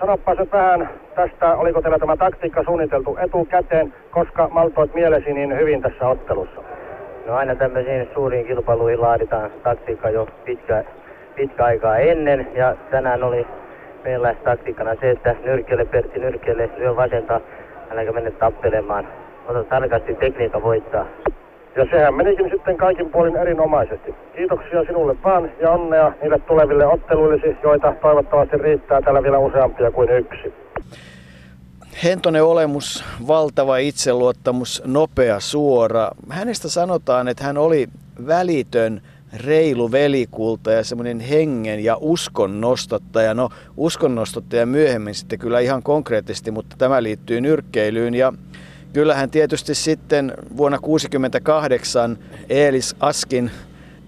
Sanoppa 0.00 0.34
nyt 0.34 0.52
vähän 0.52 0.90
tästä, 1.14 1.56
oliko 1.56 1.82
teillä 1.82 1.98
tämä 1.98 2.16
taktiikka 2.16 2.64
suunniteltu 2.64 3.16
etukäteen, 3.16 3.94
koska 4.10 4.48
maltoit 4.48 4.94
mielesi 4.94 5.32
niin 5.32 5.58
hyvin 5.58 5.82
tässä 5.82 6.08
ottelussa? 6.08 6.62
No 7.26 7.34
aina 7.34 7.54
tämmöisiin 7.54 8.08
suuriin 8.14 8.46
kilpailuihin 8.46 9.00
laaditaan 9.00 9.50
taktiikka 9.62 10.10
jo 10.10 10.28
pitkä, 10.44 10.84
pitkä 11.34 11.64
aikaa 11.64 11.98
ennen 11.98 12.48
ja 12.54 12.76
tänään 12.90 13.22
oli 13.22 13.46
meillä 14.04 14.34
taktiikkana 14.44 14.94
se, 15.00 15.10
että 15.10 15.36
nyrkkeelle 15.44 15.84
Pertti 15.84 16.20
nyrkkeelle 16.20 16.70
lyö 16.76 16.96
vasenta, 16.96 17.40
äläkä 17.90 18.12
mennä 18.12 18.30
tappelemaan. 18.30 19.08
Ota 19.46 19.64
tarkasti 19.64 20.14
tekniikka 20.14 20.62
voittaa. 20.62 21.06
Ja 21.76 21.86
sehän 21.90 22.14
menikin 22.14 22.50
sitten 22.50 22.76
kaikin 22.76 23.10
puolin 23.10 23.36
erinomaisesti. 23.36 24.14
Kiitoksia 24.36 24.84
sinulle 24.84 25.16
vaan 25.24 25.50
ja 25.60 25.70
onnea 25.70 26.12
niille 26.22 26.38
tuleville 26.38 26.86
otteluillisi, 26.86 27.56
joita 27.62 27.94
toivottavasti 28.02 28.56
riittää 28.56 29.02
täällä 29.02 29.22
vielä 29.22 29.38
useampia 29.38 29.90
kuin 29.90 30.10
yksi. 30.10 30.54
Hentonen 32.04 32.44
olemus, 32.44 33.04
valtava 33.28 33.76
itseluottamus, 33.76 34.82
nopea 34.86 35.40
suora. 35.40 36.10
Hänestä 36.30 36.68
sanotaan, 36.68 37.28
että 37.28 37.44
hän 37.44 37.58
oli 37.58 37.86
välitön, 38.26 39.00
reilu 39.46 39.92
velikulta 39.92 40.72
ja 40.72 40.84
semmoinen 40.84 41.20
hengen 41.20 41.84
ja 41.84 41.96
uskon 42.00 42.60
nostottaja. 42.60 43.34
No 43.34 43.48
uskon 43.76 44.14
nostottaja 44.14 44.66
myöhemmin 44.66 45.14
sitten 45.14 45.38
kyllä 45.38 45.60
ihan 45.60 45.82
konkreettisesti, 45.82 46.50
mutta 46.50 46.76
tämä 46.78 47.02
liittyy 47.02 47.40
nyrkkeilyyn 47.40 48.14
ja 48.14 48.32
Kyllähän 48.94 49.30
tietysti 49.30 49.74
sitten 49.74 50.32
vuonna 50.56 50.78
1968 50.78 52.18
Eelis 52.48 52.96
Askin 53.00 53.50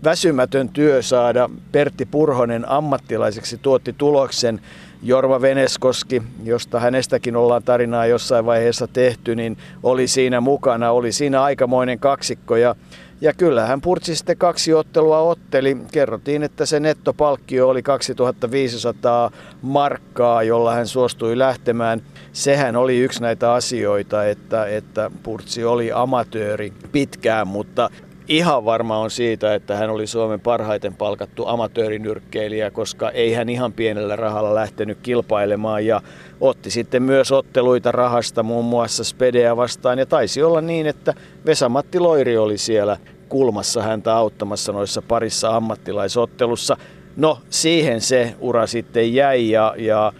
väsymätön 0.05 0.69
työ 0.69 1.03
saada 1.03 1.51
Pertti 1.73 2.07
Purhonen 2.07 2.69
ammattilaiseksi 2.69 3.59
tuotti 3.59 3.93
tuloksen. 3.93 4.61
Jorva 5.03 5.41
Veneskoski, 5.41 6.23
josta 6.45 6.81
hänestäkin 6.81 7.37
ollaan 7.37 7.63
tarinaa 7.63 8.07
jossain 8.07 8.47
vaiheessa 8.47 8.87
tehty, 8.87 9.35
niin 9.35 9.59
oli 9.83 10.09
siinä 10.09 10.41
mukana, 10.41 10.91
oli 10.91 11.13
siinä 11.13 11.43
aikamoinen 11.43 11.99
kaksikko 11.99 12.57
ja 12.57 12.75
ja 13.21 13.33
kyllähän 13.33 13.81
Purtsi 13.81 14.17
sitten 14.17 14.37
kaksi 14.37 14.75
ottelua 14.75 15.19
otteli. 15.19 15.77
Kerrottiin, 15.93 16.43
että 16.43 16.67
se 16.67 16.81
nettopalkkio 16.81 17.69
oli 17.69 17.83
2500 17.83 19.31
markkaa, 19.63 20.43
jolla 20.43 20.75
hän 20.75 20.87
suostui 20.87 21.39
lähtemään. 21.39 22.03
Sehän 22.33 22.77
oli 22.77 22.99
yksi 22.99 23.23
näitä 23.23 23.53
asioita, 23.53 24.25
että, 24.25 24.67
että 24.67 25.11
Purtsi 25.23 25.65
oli 25.65 25.93
amatööri 25.93 26.73
pitkään, 26.93 27.49
mutta 27.49 27.91
ihan 28.29 28.65
varma 28.65 28.99
on 28.99 29.11
siitä, 29.11 29.55
että 29.55 29.77
hän 29.77 29.91
oli 29.91 30.07
Suomen 30.07 30.41
parhaiten 30.41 30.95
palkattu 30.95 31.47
amatöörinyrkkeilijä, 31.47 32.71
koska 32.71 33.11
ei 33.11 33.33
hän 33.33 33.49
ihan 33.49 33.73
pienellä 33.73 34.17
rahalla 34.17 34.55
lähtenyt 34.55 34.99
kilpailemaan 35.03 35.87
ja 35.87 36.01
otti 36.41 36.71
sitten 36.71 37.03
myös 37.03 37.33
otteluita 37.33 37.93
rahasta 37.93 38.43
muun 38.43 38.65
muassa 38.65 39.05
Spedeä 39.05 39.57
vastaan 39.57 39.99
ja 39.99 40.07
taisi 40.07 40.43
olla 40.43 40.61
niin, 40.61 40.87
että 40.87 41.15
Vesamatti 41.47 41.99
Loiri 41.99 42.37
oli 42.37 42.59
siellä 42.59 42.97
kulmassa 43.29 43.83
häntä 43.83 44.17
auttamassa 44.17 44.73
noissa 44.73 45.03
parissa 45.03 45.57
ammattilaisottelussa. 45.57 46.77
No 47.17 47.39
siihen 47.51 48.01
se 48.01 48.35
ura 48.41 48.67
sitten 48.67 49.15
jäi 49.15 49.51
ja, 49.51 49.75
ja, 49.79 50.13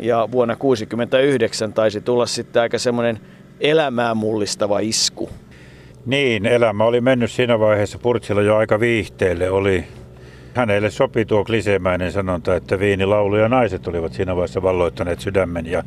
ja 0.00 0.28
vuonna 0.32 0.56
1969 0.56 1.72
taisi 1.72 2.00
tulla 2.00 2.26
sitten 2.26 2.62
aika 2.62 2.78
semmoinen 2.78 3.20
elämää 3.60 4.14
mullistava 4.14 4.78
isku. 4.78 5.30
Niin, 6.06 6.46
elämä 6.46 6.84
oli 6.84 7.00
mennyt 7.00 7.30
siinä 7.30 7.58
vaiheessa 7.58 7.98
Purtsilla 7.98 8.42
jo 8.42 8.56
aika 8.56 8.80
viihteelle. 8.80 9.50
Oli, 9.50 9.84
hänelle 10.54 10.90
sopi 10.90 11.24
tuo 11.24 11.44
kliseemäinen 11.44 12.12
sanonta, 12.12 12.56
että 12.56 12.78
viinilaulu 12.78 13.36
ja 13.36 13.48
naiset 13.48 13.88
olivat 13.88 14.12
siinä 14.12 14.36
vaiheessa 14.36 14.62
valloittaneet 14.62 15.20
sydämen 15.20 15.66
ja 15.66 15.82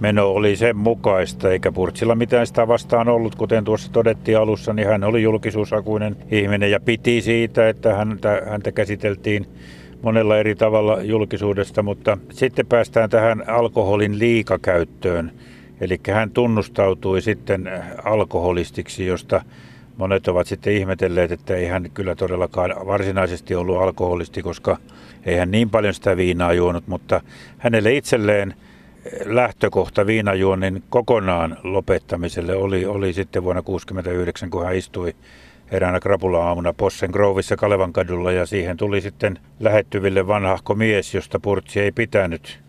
meno 0.00 0.30
oli 0.30 0.56
sen 0.56 0.76
mukaista, 0.76 1.50
eikä 1.50 1.72
Purtsilla 1.72 2.14
mitään 2.14 2.46
sitä 2.46 2.68
vastaan 2.68 3.08
ollut, 3.08 3.34
kuten 3.34 3.64
tuossa 3.64 3.92
todettiin 3.92 4.38
alussa, 4.38 4.72
niin 4.72 4.88
hän 4.88 5.04
oli 5.04 5.22
julkisuusakuinen 5.22 6.16
ihminen 6.30 6.70
ja 6.70 6.80
piti 6.80 7.20
siitä, 7.20 7.68
että 7.68 7.94
häntä, 7.94 8.42
häntä 8.46 8.72
käsiteltiin 8.72 9.46
monella 10.02 10.38
eri 10.38 10.54
tavalla 10.54 11.02
julkisuudesta, 11.02 11.82
mutta 11.82 12.18
sitten 12.32 12.66
päästään 12.66 13.10
tähän 13.10 13.48
alkoholin 13.48 14.18
liikakäyttöön. 14.18 15.32
Eli 15.80 16.00
hän 16.12 16.30
tunnustautui 16.30 17.22
sitten 17.22 17.70
alkoholistiksi, 18.04 19.06
josta 19.06 19.42
monet 19.96 20.28
ovat 20.28 20.46
sitten 20.46 20.72
ihmetelleet, 20.72 21.32
että 21.32 21.56
ei 21.56 21.66
hän 21.66 21.90
kyllä 21.94 22.14
todellakaan 22.14 22.74
varsinaisesti 22.86 23.54
ollut 23.54 23.82
alkoholisti, 23.82 24.42
koska 24.42 24.76
ei 25.26 25.36
hän 25.36 25.50
niin 25.50 25.70
paljon 25.70 25.94
sitä 25.94 26.16
viinaa 26.16 26.52
juonut, 26.52 26.86
mutta 26.86 27.20
hänelle 27.58 27.94
itselleen 27.94 28.54
lähtökohta 29.24 30.06
viinajuonnin 30.06 30.82
kokonaan 30.90 31.56
lopettamiselle 31.62 32.56
oli, 32.56 32.86
oli 32.86 33.12
sitten 33.12 33.44
vuonna 33.44 33.62
1969, 33.62 34.50
kun 34.50 34.64
hän 34.64 34.76
istui 34.76 35.14
eräänä 35.70 36.00
krapula-aamuna 36.00 36.72
Possen 36.72 37.10
Grovissa 37.10 37.56
Kalevan 37.56 37.92
kadulla 37.92 38.32
ja 38.32 38.46
siihen 38.46 38.76
tuli 38.76 39.00
sitten 39.00 39.38
lähettyville 39.60 40.26
vanhahko 40.26 40.74
mies, 40.74 41.14
josta 41.14 41.40
Purtsi 41.40 41.80
ei 41.80 41.92
pitänyt 41.92 42.63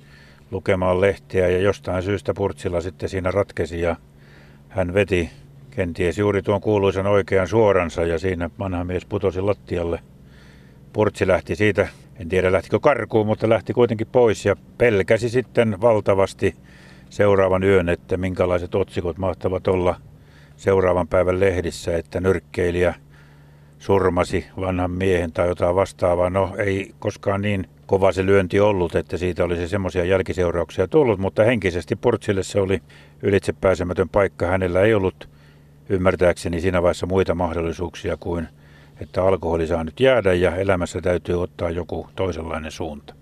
lukemaan 0.52 1.02
lehtiä 1.02 1.50
ja 1.50 1.60
jostain 1.60 2.04
syystä 2.04 2.34
Purtsilla 2.34 2.82
sitten 2.82 3.10
siinä 3.10 3.32
ratkesi 3.32 3.82
ja 3.82 3.96
hän 4.70 4.94
veti 4.94 5.30
kenties 5.72 6.18
juuri 6.18 6.42
tuon 6.42 6.62
kuuluisan 6.62 7.08
oikean 7.08 7.48
suoransa 7.48 8.04
ja 8.04 8.20
siinä 8.20 8.50
vanha 8.60 8.84
mies 8.84 9.06
putosi 9.06 9.42
lattialle. 9.42 10.00
Purtsi 10.94 11.28
lähti 11.28 11.56
siitä, 11.56 11.88
en 12.20 12.30
tiedä 12.30 12.52
lähtikö 12.52 12.80
karkuun, 12.80 13.28
mutta 13.28 13.50
lähti 13.50 13.74
kuitenkin 13.74 14.08
pois 14.12 14.46
ja 14.46 14.56
pelkäsi 14.78 15.30
sitten 15.30 15.82
valtavasti 15.82 16.56
seuraavan 17.10 17.64
yön, 17.64 17.90
että 17.90 18.18
minkälaiset 18.18 18.76
otsikot 18.76 19.18
mahtavat 19.18 19.68
olla 19.68 19.96
seuraavan 20.58 21.08
päivän 21.08 21.40
lehdissä, 21.40 21.98
että 21.98 22.20
nyrkkeilijä 22.20 22.94
surmasi 23.80 24.46
vanhan 24.60 24.92
miehen 24.92 25.32
tai 25.32 25.48
jotain 25.48 25.76
vastaavaa. 25.76 26.30
No 26.30 26.56
ei 26.58 26.92
koskaan 27.00 27.42
niin 27.42 27.70
kova 27.86 28.12
se 28.12 28.26
lyönti 28.26 28.60
ollut, 28.60 28.96
että 28.96 29.18
siitä 29.18 29.44
olisi 29.44 29.68
semmoisia 29.68 30.06
jälkiseurauksia 30.06 30.88
tullut, 30.88 31.20
mutta 31.20 31.44
henkisesti 31.44 31.96
Purtsille 31.96 32.44
se 32.44 32.60
oli 32.60 32.82
ylitsepääsemätön 33.22 34.10
paikka. 34.10 34.48
Hänellä 34.48 34.82
ei 34.82 34.94
ollut 34.94 35.30
ymmärtääkseni 35.90 36.62
siinä 36.62 36.82
vaiheessa 36.82 37.06
muita 37.06 37.36
mahdollisuuksia 37.36 38.18
kuin, 38.18 38.48
että 39.02 39.24
alkoholi 39.24 39.68
saa 39.68 39.84
nyt 39.84 40.00
jäädä 40.00 40.34
ja 40.34 40.56
elämässä 40.56 41.02
täytyy 41.02 41.44
ottaa 41.44 41.70
joku 41.70 42.08
toisenlainen 42.16 42.72
suunta. 42.72 43.14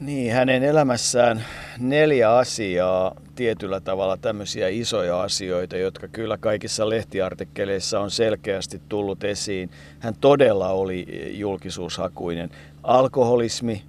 Niin, 0.00 0.32
hänen 0.32 0.62
elämässään 0.62 1.44
neljä 1.78 2.36
asiaa 2.36 3.14
tietyllä 3.34 3.80
tavalla 3.80 4.16
tämmöisiä 4.16 4.68
isoja 4.68 5.22
asioita, 5.22 5.76
jotka 5.76 6.08
kyllä 6.08 6.36
kaikissa 6.38 6.88
lehtiartikkeleissa 6.88 8.00
on 8.00 8.10
selkeästi 8.10 8.80
tullut 8.88 9.24
esiin. 9.24 9.70
Hän 9.98 10.14
todella 10.20 10.68
oli 10.68 11.06
julkisuushakuinen. 11.38 12.50
Alkoholismi, 12.82 13.82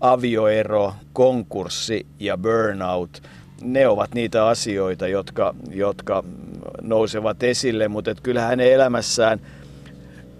avioero, 0.00 0.94
konkurssi 1.12 2.06
ja 2.20 2.38
burnout, 2.38 3.22
ne 3.62 3.88
ovat 3.88 4.14
niitä 4.14 4.46
asioita, 4.46 5.08
jotka, 5.08 5.54
jotka 5.70 6.24
nousevat 6.82 7.42
esille, 7.42 7.88
mutta 7.88 8.10
et 8.10 8.20
kyllä 8.20 8.40
hänen 8.40 8.72
elämässään 8.72 9.40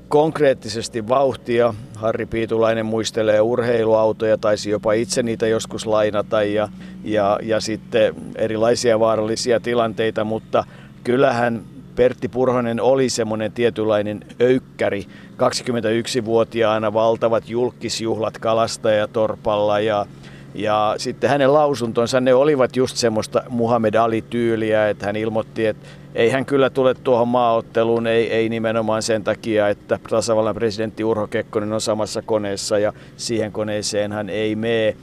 konkreettisesti 0.09 1.09
vauhtia. 1.09 1.75
Harri 1.95 2.27
Piitulainen 2.27 2.87
muistelee 2.87 3.41
urheiluautoja, 3.41 4.39
taisi 4.39 4.71
jopa 4.71 4.93
itse 4.93 5.23
niitä 5.23 5.47
joskus 5.47 5.87
lainata 5.87 6.43
ja, 6.43 6.69
ja, 7.05 7.39
ja 7.43 7.61
sitten 7.61 8.15
erilaisia 8.35 9.01
vaarallisia 9.01 9.61
tilanteita, 9.61 10.25
mutta 10.25 10.65
kyllähän 11.05 11.65
Pertti 11.99 12.29
Purhonen 12.29 12.81
oli 12.81 13.09
semmoinen 13.09 13.53
tietynlainen 13.53 14.21
öykkäri. 14.41 15.07
21-vuotiaana 15.33 16.93
valtavat 16.93 17.49
julkisjuhlat 17.49 18.39
kalastajatorpalla 18.39 19.81
ja 19.81 20.07
Ja 20.55 20.95
sitten 20.99 21.31
hänen 21.31 21.53
lausuntonsa, 21.53 22.21
ne 22.21 22.35
olivat 22.35 22.77
just 22.77 22.97
semmoista 22.97 23.43
Muhammed 23.49 23.95
Ali-tyyliä, 23.95 24.89
että 24.89 25.07
hän 25.07 25.17
ilmoitti, 25.17 25.67
että 25.67 25.89
ei 26.15 26.31
hän 26.31 26.47
kyllä 26.47 26.71
tule 26.71 26.95
tuohon 26.95 27.29
maaotteluun, 27.29 28.07
ei, 28.07 28.33
ei 28.33 28.49
nimenomaan 28.49 29.03
sen 29.03 29.25
takia, 29.25 29.69
että 29.69 29.99
tasavallan 30.11 30.55
presidentti 30.55 31.05
Urho 31.05 31.27
Kekkonen 31.27 31.73
on 31.73 31.81
samassa 31.81 32.23
koneessa 32.23 32.79
ja 32.79 32.93
siihen 33.17 33.53
koneeseen 33.53 34.13
hän 34.13 34.31
ei 34.31 34.57
mene. 34.57 34.97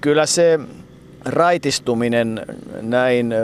Kyllä 0.00 0.26
se 0.26 0.60
raitistuminen 1.24 2.46
näin 2.80 3.34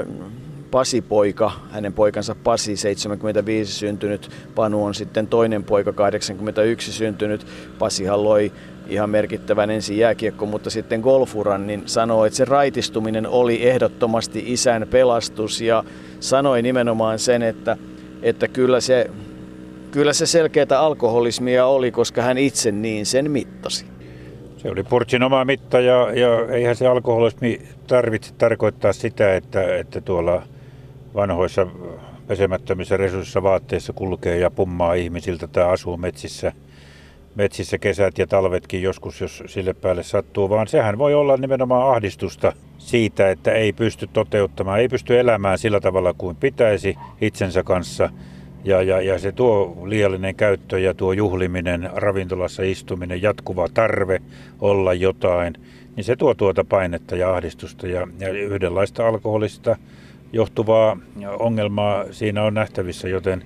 Pasi 0.71 1.01
poika, 1.03 1.53
hänen 1.71 1.93
poikansa 1.93 2.35
Pasi, 2.45 2.77
75 2.77 3.73
syntynyt, 3.73 4.31
Panu 4.55 4.85
on 4.85 4.95
sitten 4.95 5.27
toinen 5.27 5.65
poika, 5.65 5.93
81 5.93 6.93
syntynyt. 6.93 7.47
Pasihan 7.79 8.25
loi 8.25 8.53
ihan 8.89 9.11
merkittävän 9.11 9.71
ensin 9.71 9.99
jääkiekko, 9.99 10.47
mutta 10.47 10.71
sitten 10.71 11.01
golfuran, 11.01 11.67
niin 11.67 11.83
sanoi, 11.87 12.27
että 12.27 12.37
se 12.37 12.45
raitistuminen 12.45 13.27
oli 13.27 13.69
ehdottomasti 13.69 14.45
isän 14.47 14.87
pelastus 14.91 15.61
ja 15.61 15.85
sanoi 16.21 16.63
nimenomaan 16.63 17.19
sen, 17.19 17.43
että, 17.43 17.77
että 18.23 18.49
kyllä 18.49 18.81
se 18.81 19.11
Kyllä 19.91 20.13
se 20.13 20.27
selkeätä 20.27 20.81
alkoholismia 20.81 21.67
oli, 21.67 21.91
koska 21.91 22.23
hän 22.23 22.39
itse 22.39 22.73
niin 22.73 23.07
sen 23.07 23.31
mittasi. 23.31 23.87
Se 24.57 24.71
oli 24.71 24.83
Purtsin 24.83 25.23
oma 25.23 25.45
mitta 25.45 25.81
ja, 25.81 26.13
ja 26.15 26.55
eihän 26.55 26.77
se 26.77 26.87
alkoholismi 26.87 27.61
tarvitse 27.87 28.35
tarkoittaa 28.39 28.93
sitä, 28.93 29.37
että, 29.37 29.77
että 29.77 30.01
tuolla 30.01 30.43
vanhoissa 31.15 31.67
pesemättömissä 32.27 32.97
resurssissa 32.97 33.43
vaatteissa 33.43 33.93
kulkee 33.93 34.39
ja 34.39 34.51
pummaa 34.51 34.95
ihmisiltä 34.95 35.47
tai 35.47 35.65
asuu 35.65 35.97
metsissä, 35.97 36.53
metsissä 37.35 37.79
kesät 37.79 38.19
ja 38.19 38.27
talvetkin 38.27 38.83
joskus, 38.83 39.21
jos 39.21 39.43
sille 39.47 39.75
päälle 39.75 40.03
sattuu, 40.03 40.51
vaan 40.51 40.67
sehän 40.67 40.99
voi 40.99 41.15
olla 41.15 41.37
nimenomaan 41.37 41.91
ahdistusta 41.97 42.53
siitä, 42.79 43.31
että 43.31 43.53
ei 43.53 43.73
pysty 43.73 44.07
toteuttamaan, 44.13 44.81
ei 44.81 44.89
pysty 44.89 45.21
elämään 45.21 45.59
sillä 45.59 45.81
tavalla 45.81 46.15
kuin 46.19 46.37
pitäisi 46.37 46.97
itsensä 47.21 47.63
kanssa. 47.63 48.11
Ja, 48.65 48.83
ja, 48.83 49.01
ja 49.01 49.19
se 49.19 49.33
tuo 49.33 49.83
liiallinen 49.85 50.35
käyttö 50.35 50.79
ja 50.79 50.95
tuo 50.95 51.13
juhliminen, 51.13 51.91
ravintolassa 51.93 52.63
istuminen, 52.63 53.23
jatkuva 53.23 53.69
tarve 53.75 54.23
olla 54.61 54.95
jotain, 54.95 55.55
niin 55.97 56.05
se 56.05 56.17
tuo 56.17 56.35
tuota 56.35 56.65
painetta 56.65 57.17
ja 57.17 57.35
ahdistusta 57.35 57.87
ja, 57.87 58.09
ja 58.19 58.29
yhdenlaista 58.29 59.09
alkoholista 59.09 59.77
johtuvaa 60.33 60.97
ongelmaa 61.39 62.05
siinä 62.11 62.43
on 62.43 62.55
nähtävissä, 62.55 63.09
joten 63.09 63.45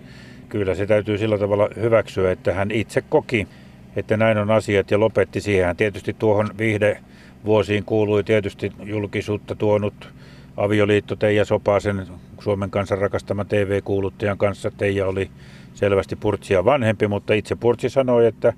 kyllä 0.49 0.75
se 0.75 0.87
täytyy 0.87 1.19
sillä 1.19 1.39
tavalla 1.39 1.69
hyväksyä, 1.77 2.33
että 2.33 2.55
hän 2.55 2.71
itse 2.71 3.03
koki, 3.09 3.49
että 3.97 4.17
näin 4.17 4.39
on 4.39 4.51
asiat 4.51 4.91
ja 4.91 5.01
lopetti 5.01 5.41
siihen. 5.41 5.77
Tietysti 5.77 6.17
tuohon 6.19 6.51
viihde 6.59 6.99
vuosiin 7.45 7.85
kuului 7.85 8.25
tietysti 8.25 8.73
julkisuutta 8.85 9.55
tuonut 9.55 10.09
avioliitto 10.57 11.17
Teija 11.17 11.45
Sopasen, 11.45 12.07
Suomen 12.41 12.71
kansan 12.71 12.99
rakastama 12.99 13.45
TV-kuuluttajan 13.45 14.39
kanssa. 14.39 14.71
Teija 14.71 15.07
oli 15.07 15.31
selvästi 15.75 16.17
Purtsia 16.17 16.65
vanhempi, 16.65 17.09
mutta 17.09 17.35
itse 17.35 17.57
Purtsi 17.57 17.89
sanoi, 17.89 18.27
että 18.27 18.53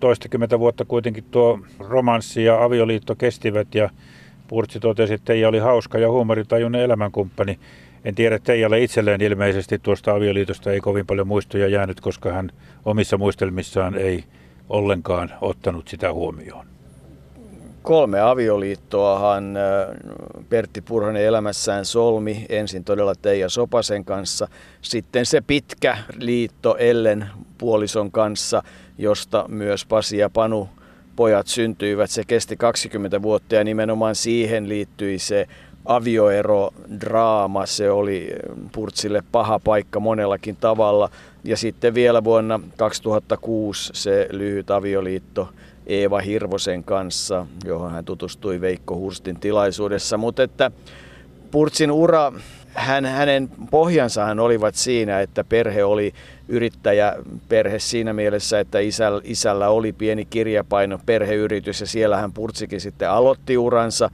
toistakymmentä 0.00 0.58
vuotta 0.58 0.84
kuitenkin 0.84 1.24
tuo 1.30 1.60
romanssi 1.78 2.44
ja 2.44 2.64
avioliitto 2.64 3.14
kestivät 3.14 3.74
ja 3.74 3.90
Purtsi 4.52 4.80
totesi, 4.80 5.14
että 5.14 5.24
Teija 5.24 5.48
oli 5.48 5.58
hauska 5.58 5.98
ja 5.98 6.10
huumoritajuinen 6.10 6.80
elämänkumppani. 6.80 7.58
En 8.04 8.14
tiedä, 8.14 8.38
Teijalle 8.38 8.82
itselleen 8.82 9.20
ilmeisesti 9.20 9.78
tuosta 9.78 10.12
avioliitosta 10.12 10.72
ei 10.72 10.80
kovin 10.80 11.06
paljon 11.06 11.26
muistoja 11.26 11.68
jäänyt, 11.68 12.00
koska 12.00 12.32
hän 12.32 12.50
omissa 12.84 13.18
muistelmissaan 13.18 13.94
ei 13.94 14.24
ollenkaan 14.68 15.32
ottanut 15.40 15.88
sitä 15.88 16.12
huomioon. 16.12 16.66
Kolme 17.82 18.20
avioliittoahan 18.20 19.54
Pertti 20.48 20.80
Purhonen 20.80 21.24
elämässään 21.24 21.84
solmi. 21.84 22.46
Ensin 22.48 22.84
todella 22.84 23.14
Teija 23.14 23.48
Sopasen 23.48 24.04
kanssa, 24.04 24.48
sitten 24.82 25.26
se 25.26 25.40
pitkä 25.40 25.98
liitto 26.18 26.76
Ellen 26.78 27.26
puolison 27.58 28.10
kanssa, 28.10 28.62
josta 28.98 29.44
myös 29.48 29.86
Pasi 29.86 30.18
ja 30.18 30.30
Panu 30.30 30.68
pojat 31.22 31.46
syntyivät. 31.46 32.10
Se 32.10 32.24
kesti 32.24 32.56
20 32.56 33.22
vuotta 33.22 33.54
ja 33.54 33.64
nimenomaan 33.64 34.14
siihen 34.14 34.68
liittyi 34.68 35.18
se 35.18 35.46
avioero-draama. 35.84 37.66
Se 37.66 37.90
oli 37.90 38.34
Purtsille 38.72 39.22
paha 39.32 39.58
paikka 39.58 40.00
monellakin 40.00 40.56
tavalla. 40.56 41.10
Ja 41.44 41.56
sitten 41.56 41.94
vielä 41.94 42.24
vuonna 42.24 42.60
2006 42.76 43.90
se 43.94 44.28
lyhyt 44.30 44.70
avioliitto 44.70 45.48
Eeva 45.86 46.20
Hirvosen 46.20 46.84
kanssa, 46.84 47.46
johon 47.64 47.90
hän 47.90 48.04
tutustui 48.04 48.60
Veikko 48.60 48.96
Hurstin 48.96 49.40
tilaisuudessa. 49.40 50.16
Mutta 50.16 50.42
että 50.42 50.70
Purtsin 51.50 51.90
ura, 51.90 52.32
hän, 52.74 53.06
hänen 53.06 53.48
pohjansahan 53.70 54.40
olivat 54.40 54.74
siinä, 54.74 55.20
että 55.20 55.44
perhe 55.44 55.84
oli 55.84 56.12
yrittäjäperhe 56.48 57.78
siinä 57.78 58.12
mielessä, 58.12 58.60
että 58.60 58.78
isällä, 58.78 59.20
isällä 59.24 59.68
oli 59.68 59.92
pieni 59.92 60.24
kirjapaino 60.24 60.98
perheyritys 61.06 61.80
ja 61.80 61.86
siellä 61.86 62.16
hän 62.16 62.32
Purtsikin 62.32 62.80
sitten 62.80 63.10
aloitti 63.10 63.58
uransa. 63.58 64.10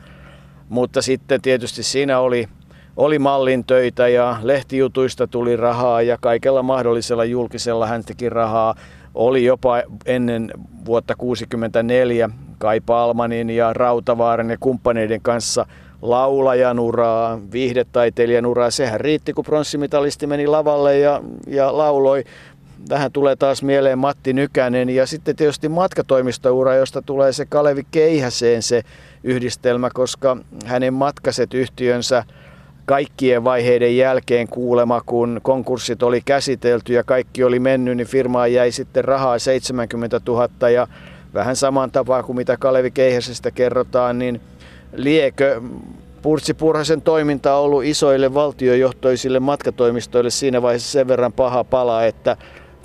Mutta 0.69 1.03
sitten 1.03 1.43
tietysti 1.43 1.83
siinä 1.83 2.19
oli, 2.19 2.49
oli 2.97 3.19
mallin 3.19 3.65
töitä 3.65 4.09
ja 4.09 4.37
lehtijutuista 4.43 5.27
tuli 5.27 5.57
rahaa 5.57 6.03
ja 6.03 6.19
kaikella 6.21 6.63
mahdollisella 6.63 7.25
julkisella 7.25 7.87
hän 7.87 8.05
teki 8.05 8.29
rahaa. 8.29 8.75
Oli 9.15 9.45
jopa 9.45 9.83
ennen 10.07 10.51
vuotta 10.85 11.15
1964 11.15 12.31
Kai 12.59 12.81
Palmanin 12.81 13.51
ja 13.51 13.73
Rautavaaran 13.73 14.51
ja 14.51 14.57
kumppaneiden 14.61 15.21
kanssa 15.21 15.67
laulajan 16.03 16.79
uraa, 16.79 17.41
viihdetaiteilijan 17.53 18.47
uraa. 18.47 18.71
Sehän 18.71 19.01
riitti, 19.01 19.33
kun 19.33 19.45
pronssimitalisti 19.45 20.27
meni 20.27 20.47
lavalle 20.47 20.99
ja, 20.99 21.23
ja 21.47 21.79
lauloi. 21.79 22.25
Tähän 22.89 23.13
tulee 23.13 23.37
taas 23.37 23.63
mieleen 23.63 23.99
Matti 23.99 24.33
Nykänen 24.33 24.91
ja 24.91 25.07
sitten 25.07 25.37
tietysti 25.37 25.69
matkatoimistoura, 25.69 26.75
josta 26.75 27.03
tulee 27.03 27.33
se 27.33 27.47
Kalevi 27.47 27.83
Keihäseen 27.91 28.63
se 28.63 28.83
yhdistelmä, 29.25 29.91
koska 29.95 30.37
hänen 30.65 30.95
matkaset 30.95 31.55
yhtiönsä 31.55 32.25
kaikkien 32.87 33.45
vaiheiden 33.45 33.97
jälkeen 33.97 34.49
kuulema, 34.49 35.01
kun 35.07 35.41
konkurssit 35.43 36.03
oli 36.03 36.21
käsitelty 36.25 36.93
ja 36.93 37.05
kaikki 37.05 37.45
oli 37.45 37.59
mennyt, 37.59 37.97
niin 37.97 38.07
firmaan 38.07 38.53
jäi 38.53 38.73
sitten 38.73 39.05
rahaa 39.05 39.39
70 39.39 40.21
000 40.27 40.71
ja 40.71 40.87
vähän 41.35 41.57
saman 41.57 41.91
tapaa 41.91 42.23
kuin 42.23 42.37
mitä 42.37 42.57
Kalevi 42.57 42.91
Keihäsestä 42.91 43.51
kerrotaan, 43.51 44.19
niin 44.19 44.41
liekö 44.93 45.61
Purtsi 46.23 46.55
Purhasen 46.55 47.03
toiminta 47.03 47.57
on 47.57 47.65
ollut 47.65 47.85
isoille 47.85 48.35
valtiojohtoisille 48.35 49.41
matkatoimistoille 49.41 50.31
siinä 50.31 50.63
vaiheessa 50.63 50.93
sen 50.93 51.09
verran 51.09 51.33
paha 51.33 51.65
pala, 51.65 52.05
että 52.05 52.37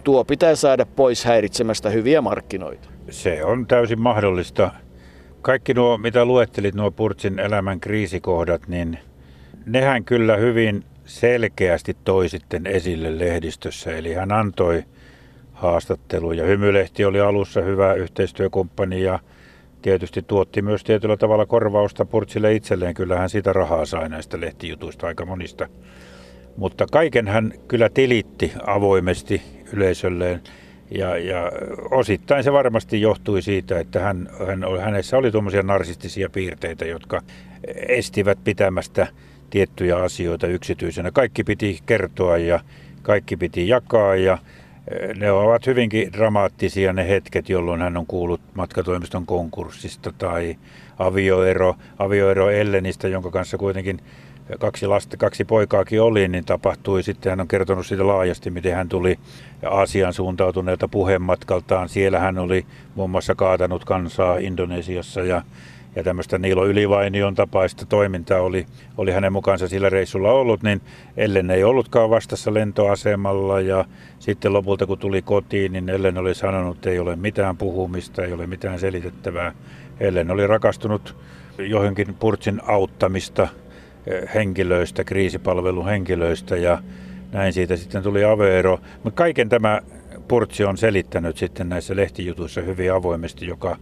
tuo 0.03 0.25
pitää 0.25 0.55
saada 0.55 0.85
pois 0.85 1.25
häiritsemästä 1.25 1.89
hyviä 1.89 2.21
markkinoita. 2.21 2.89
Se 3.09 3.43
on 3.45 3.67
täysin 3.67 4.01
mahdollista. 4.01 4.71
Kaikki 5.41 5.73
nuo, 5.73 5.97
mitä 5.97 6.25
luettelit, 6.25 6.75
nuo 6.75 6.91
Purtsin 6.91 7.39
elämän 7.39 7.79
kriisikohdat, 7.79 8.67
niin 8.67 8.97
nehän 9.65 10.03
kyllä 10.03 10.37
hyvin 10.37 10.83
selkeästi 11.05 11.97
toi 12.03 12.29
sitten 12.29 12.67
esille 12.67 13.19
lehdistössä. 13.19 13.97
Eli 13.97 14.13
hän 14.13 14.31
antoi 14.31 14.83
haastatteluja. 15.53 16.43
Hymylehti 16.45 17.05
oli 17.05 17.19
alussa 17.19 17.61
hyvä 17.61 17.93
yhteistyökumppani 17.93 19.01
ja 19.01 19.19
tietysti 19.83 20.21
tuotti 20.21 20.61
myös 20.61 20.83
tietyllä 20.83 21.17
tavalla 21.17 21.45
korvausta 21.45 22.05
Purtsille 22.05 22.53
itselleen. 22.53 22.93
Kyllähän 22.93 23.29
sitä 23.29 23.53
rahaa 23.53 23.85
sai 23.85 24.09
näistä 24.09 24.41
lehtijutuista 24.41 25.07
aika 25.07 25.25
monista. 25.25 25.67
Mutta 26.57 26.85
kaiken 26.91 27.27
hän 27.27 27.53
kyllä 27.67 27.89
tilitti 27.89 28.53
avoimesti 28.67 29.41
yleisölleen. 29.73 30.41
Ja, 30.91 31.17
ja 31.17 31.51
osittain 31.91 32.43
se 32.43 32.53
varmasti 32.53 33.01
johtui 33.01 33.41
siitä, 33.41 33.79
että 33.79 33.99
hän, 33.99 34.29
hän, 34.47 34.63
hänessä 34.81 35.17
oli 35.17 35.31
tuommoisia 35.31 35.63
narsistisia 35.63 36.29
piirteitä, 36.29 36.85
jotka 36.85 37.21
estivät 37.87 38.37
pitämästä 38.43 39.07
tiettyjä 39.49 39.97
asioita 39.97 40.47
yksityisenä. 40.47 41.11
Kaikki 41.11 41.43
piti 41.43 41.79
kertoa 41.85 42.37
ja 42.37 42.59
kaikki 43.01 43.37
piti 43.37 43.67
jakaa 43.67 44.15
ja 44.15 44.37
ne 45.15 45.31
ovat 45.31 45.67
hyvinkin 45.67 46.13
dramaattisia 46.13 46.93
ne 46.93 47.07
hetket, 47.07 47.49
jolloin 47.49 47.81
hän 47.81 47.97
on 47.97 48.05
kuullut 48.05 48.41
matkatoimiston 48.53 49.25
konkurssista 49.25 50.13
tai 50.17 50.55
avioero, 50.99 51.75
avioero 51.99 52.49
Ellenistä, 52.49 53.07
jonka 53.07 53.31
kanssa 53.31 53.57
kuitenkin 53.57 53.99
kaksi 54.59 54.87
lasta, 54.87 55.17
kaksi 55.17 55.45
poikaakin 55.45 56.01
oli, 56.01 56.27
niin 56.27 56.45
tapahtui 56.45 57.03
sitten, 57.03 57.29
hän 57.29 57.41
on 57.41 57.47
kertonut 57.47 57.85
siitä 57.85 58.07
laajasti, 58.07 58.49
miten 58.49 58.75
hän 58.75 58.89
tuli 58.89 59.19
Aasian 59.69 60.13
suuntautuneelta 60.13 60.87
puhematkaltaan. 60.87 61.89
Siellä 61.89 62.19
hän 62.19 62.37
oli 62.37 62.65
muun 62.95 63.09
muassa 63.09 63.35
kaatanut 63.35 63.85
kansaa 63.85 64.37
Indonesiassa 64.37 65.21
ja 65.21 65.41
ja 65.95 66.03
tämmöistä 66.03 66.38
Niilo 66.38 66.65
Ylivainion 66.65 67.36
tapaista 67.36 67.86
toimintaa 67.86 68.41
oli, 68.41 68.65
oli 68.97 69.12
hänen 69.12 69.34
mukaansa 69.34 69.67
sillä 69.67 69.89
reissulla 69.89 70.32
ollut, 70.32 70.63
niin 70.63 70.82
Ellen 71.17 71.51
ei 71.51 71.63
ollutkaan 71.63 72.10
vastassa 72.10 72.53
lentoasemalla 72.53 73.62
ja 73.62 73.86
sitten 74.19 74.53
lopulta 74.53 74.86
kun 74.86 74.97
tuli 74.97 75.21
kotiin, 75.21 75.73
niin 75.73 75.89
Ellen 75.89 76.17
oli 76.17 76.36
sanonut, 76.36 76.77
että 76.77 76.89
ei 76.89 76.99
ole 76.99 77.15
mitään 77.15 77.58
puhumista, 77.58 78.23
ei 78.23 78.34
ole 78.34 78.47
mitään 78.47 78.79
selitettävää 78.79 79.53
Ellen 79.99 80.32
oli 80.32 80.47
rakastunut 80.47 81.15
johonkin 81.58 82.13
Purtsin 82.13 82.62
auttamista 82.67 83.47
eh, 84.08 84.29
henkilöistä, 84.34 85.03
kriisipalveluhenkilöistä 85.03 86.58
ja 86.58 86.84
näin 87.32 87.53
siitä 87.53 87.75
sitten 87.75 88.03
tuli 88.03 88.23
aveero. 88.23 88.79
Mutta 89.03 89.17
kaiken 89.17 89.49
tämä 89.49 89.82
Purtsi 90.27 90.63
on 90.63 90.77
selittänyt 90.77 91.38
sitten 91.38 91.69
näissä 91.69 91.95
lehtijutuissa 91.95 92.62
hyvin 92.62 92.93
avoimesti, 92.93 93.47
joka, 93.47 93.77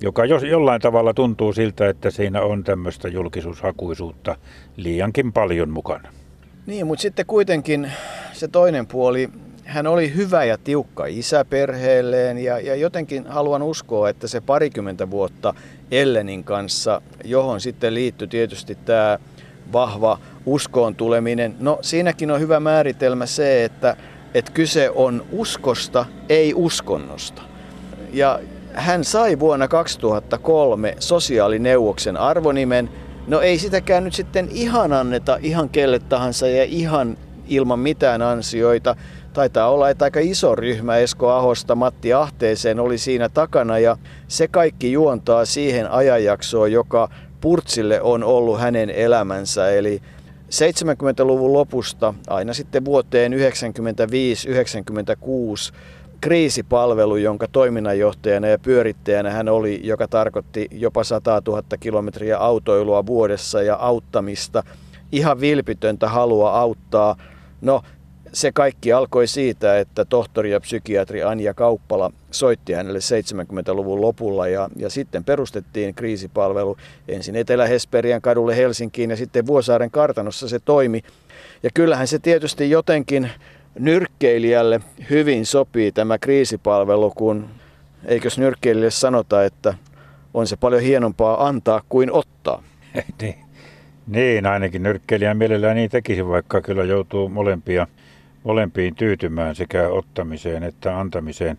joka 0.00 0.24
jos, 0.24 0.42
jollain 0.42 0.80
tavalla 0.80 1.14
tuntuu 1.14 1.52
siltä, 1.52 1.88
että 1.88 2.10
siinä 2.10 2.42
on 2.42 2.64
tämmöistä 2.64 3.08
julkisuushakuisuutta 3.08 4.36
liiankin 4.76 5.32
paljon 5.32 5.70
mukana. 5.70 6.08
Niin, 6.66 6.86
mutta 6.86 7.02
sitten 7.02 7.26
kuitenkin 7.26 7.92
se 8.32 8.48
toinen 8.48 8.86
puoli, 8.86 9.28
hän 9.64 9.86
oli 9.86 10.14
hyvä 10.14 10.44
ja 10.44 10.58
tiukka 10.58 11.06
isä 11.06 11.44
perheelleen 11.44 12.38
ja, 12.38 12.58
ja 12.58 12.74
jotenkin 12.74 13.26
haluan 13.26 13.62
uskoa, 13.62 14.08
että 14.08 14.28
se 14.28 14.40
parikymmentä 14.40 15.10
vuotta 15.10 15.54
Ellenin 15.90 16.44
kanssa, 16.44 17.02
johon 17.24 17.60
sitten 17.60 17.94
liittyi 17.94 18.28
tietysti 18.28 18.74
tämä 18.74 19.18
vahva 19.72 20.18
uskoon 20.46 20.94
tuleminen. 20.94 21.56
No 21.60 21.78
siinäkin 21.82 22.30
on 22.30 22.40
hyvä 22.40 22.60
määritelmä 22.60 23.26
se, 23.26 23.64
että, 23.64 23.96
että 24.34 24.52
kyse 24.52 24.90
on 24.90 25.24
uskosta, 25.32 26.06
ei 26.28 26.54
uskonnosta. 26.54 27.42
Ja 28.12 28.40
hän 28.76 29.04
sai 29.04 29.38
vuonna 29.38 29.68
2003 29.68 30.96
sosiaalineuvoksen 30.98 32.16
arvonimen. 32.16 32.90
No 33.26 33.40
ei 33.40 33.58
sitäkään 33.58 34.04
nyt 34.04 34.14
sitten 34.14 34.48
ihan 34.50 34.92
anneta 34.92 35.38
ihan 35.42 35.68
kelle 35.68 35.98
tahansa 35.98 36.48
ja 36.48 36.64
ihan 36.64 37.16
ilman 37.48 37.78
mitään 37.78 38.22
ansioita. 38.22 38.96
Taitaa 39.32 39.70
olla, 39.70 39.90
että 39.90 40.04
aika 40.04 40.20
iso 40.20 40.54
ryhmä 40.54 40.96
Esko 40.96 41.30
Ahosta 41.30 41.74
Matti 41.74 42.12
Ahteeseen 42.12 42.80
oli 42.80 42.98
siinä 42.98 43.28
takana 43.28 43.78
ja 43.78 43.96
se 44.28 44.48
kaikki 44.48 44.92
juontaa 44.92 45.44
siihen 45.44 45.90
ajanjaksoon, 45.90 46.72
joka 46.72 47.08
Purtsille 47.40 48.00
on 48.00 48.24
ollut 48.24 48.60
hänen 48.60 48.90
elämänsä. 48.90 49.70
Eli 49.70 50.02
70-luvun 50.50 51.52
lopusta 51.52 52.14
aina 52.28 52.54
sitten 52.54 52.84
vuoteen 52.84 53.32
1995-1996 53.32 53.36
kriisipalvelu, 56.20 57.16
jonka 57.16 57.48
toiminnanjohtajana 57.52 58.48
ja 58.48 58.58
pyörittäjänä 58.58 59.30
hän 59.30 59.48
oli, 59.48 59.80
joka 59.82 60.08
tarkoitti 60.08 60.68
jopa 60.70 61.04
100 61.04 61.42
000 61.46 61.62
kilometriä 61.80 62.38
autoilua 62.38 63.06
vuodessa 63.06 63.62
ja 63.62 63.76
auttamista, 63.76 64.62
ihan 65.12 65.40
vilpitöntä 65.40 66.08
halua 66.08 66.60
auttaa. 66.60 67.16
No, 67.60 67.82
se 68.32 68.52
kaikki 68.52 68.92
alkoi 68.92 69.26
siitä, 69.26 69.78
että 69.78 70.04
tohtori 70.04 70.50
ja 70.50 70.60
psykiatri 70.60 71.22
Anja 71.22 71.54
Kauppala 71.54 72.12
soitti 72.30 72.72
hänelle 72.72 72.98
70-luvun 72.98 74.00
lopulla 74.00 74.48
ja, 74.48 74.68
ja 74.76 74.90
sitten 74.90 75.24
perustettiin 75.24 75.94
kriisipalvelu 75.94 76.76
ensin 77.08 77.36
Etelä-Hesperian 77.36 78.22
kadulle 78.22 78.56
Helsinkiin 78.56 79.10
ja 79.10 79.16
sitten 79.16 79.46
Vuosaaren 79.46 79.90
kartanossa 79.90 80.48
se 80.48 80.58
toimi. 80.58 81.02
Ja 81.62 81.70
kyllähän 81.74 82.08
se 82.08 82.18
tietysti 82.18 82.70
jotenkin 82.70 83.30
nyrkkeilijälle 83.78 84.80
hyvin 85.10 85.46
sopii 85.46 85.92
tämä 85.92 86.18
kriisipalvelu, 86.18 87.10
kun 87.10 87.48
eikös 88.04 88.38
nyrkkeilijälle 88.38 88.90
sanota, 88.90 89.44
että 89.44 89.74
on 90.34 90.46
se 90.46 90.56
paljon 90.56 90.82
hienompaa 90.82 91.46
antaa 91.46 91.82
kuin 91.88 92.12
ottaa. 92.12 92.62
niin. 93.22 93.34
niin, 94.06 94.46
ainakin 94.46 94.82
nyrkkeilijä 94.82 95.34
mielellään 95.34 95.76
niin 95.76 95.90
tekisi, 95.90 96.28
vaikka 96.28 96.60
kyllä 96.60 96.84
joutuu 96.84 97.28
molempia 97.28 97.86
molempiin 98.46 98.94
tyytymään 98.94 99.54
sekä 99.54 99.88
ottamiseen 99.88 100.62
että 100.62 100.98
antamiseen. 101.00 101.56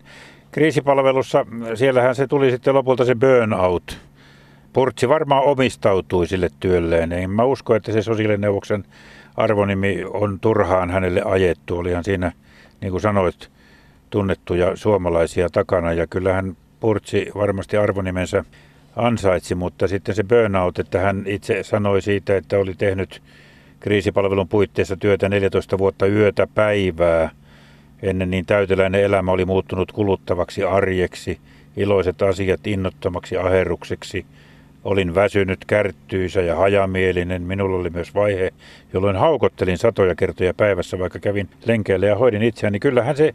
Kriisipalvelussa, 0.50 1.46
siellähän 1.74 2.14
se 2.14 2.26
tuli 2.26 2.50
sitten 2.50 2.74
lopulta 2.74 3.04
se 3.04 3.14
burnout. 3.14 3.98
Purtsi 4.72 5.08
varmaan 5.08 5.44
omistautui 5.44 6.26
sille 6.26 6.48
työlleen. 6.60 7.12
En 7.12 7.30
mä 7.30 7.44
usko, 7.44 7.74
että 7.74 7.92
se 7.92 8.02
sosiaalineuvoksen 8.02 8.84
arvonimi 9.38 10.04
on 10.10 10.40
turhaan 10.40 10.90
hänelle 10.90 11.22
ajettu. 11.24 11.78
Olihan 11.78 12.04
siinä, 12.04 12.32
niin 12.80 12.90
kuin 12.90 13.00
sanoit, 13.00 13.50
tunnettuja 14.10 14.76
suomalaisia 14.76 15.48
takana. 15.50 15.92
Ja 15.92 16.06
kyllähän 16.06 16.56
Purtsi 16.80 17.30
varmasti 17.34 17.76
arvonimensä 17.76 18.44
ansaitsi, 18.96 19.54
mutta 19.54 19.88
sitten 19.88 20.14
se 20.14 20.24
burnout, 20.24 20.78
että 20.78 21.00
hän 21.00 21.22
itse 21.26 21.62
sanoi 21.62 22.02
siitä, 22.02 22.36
että 22.36 22.58
oli 22.58 22.74
tehnyt 22.74 23.22
kriisipalvelun 23.80 24.48
puitteissa 24.48 24.96
työtä 24.96 25.28
14 25.28 25.78
vuotta 25.78 26.06
yötä 26.06 26.46
päivää. 26.54 27.30
Ennen 28.02 28.30
niin 28.30 28.46
täyteläinen 28.46 29.02
elämä 29.02 29.32
oli 29.32 29.44
muuttunut 29.44 29.92
kuluttavaksi 29.92 30.64
arjeksi, 30.64 31.38
iloiset 31.76 32.22
asiat 32.22 32.66
innottomaksi 32.66 33.36
aherrukseksi. 33.36 34.26
Olin 34.88 35.14
väsynyt, 35.14 35.64
kärttyisä 35.64 36.40
ja 36.40 36.56
hajamielinen. 36.56 37.42
Minulla 37.42 37.76
oli 37.76 37.90
myös 37.90 38.14
vaihe, 38.14 38.52
jolloin 38.92 39.16
haukottelin 39.16 39.78
satoja 39.78 40.14
kertoja 40.14 40.54
päivässä, 40.54 40.98
vaikka 40.98 41.18
kävin 41.18 41.48
lenkeille 41.64 42.06
ja 42.06 42.16
hoidin 42.16 42.42
itseäni. 42.42 42.80
Kyllähän 42.80 43.16
se 43.16 43.34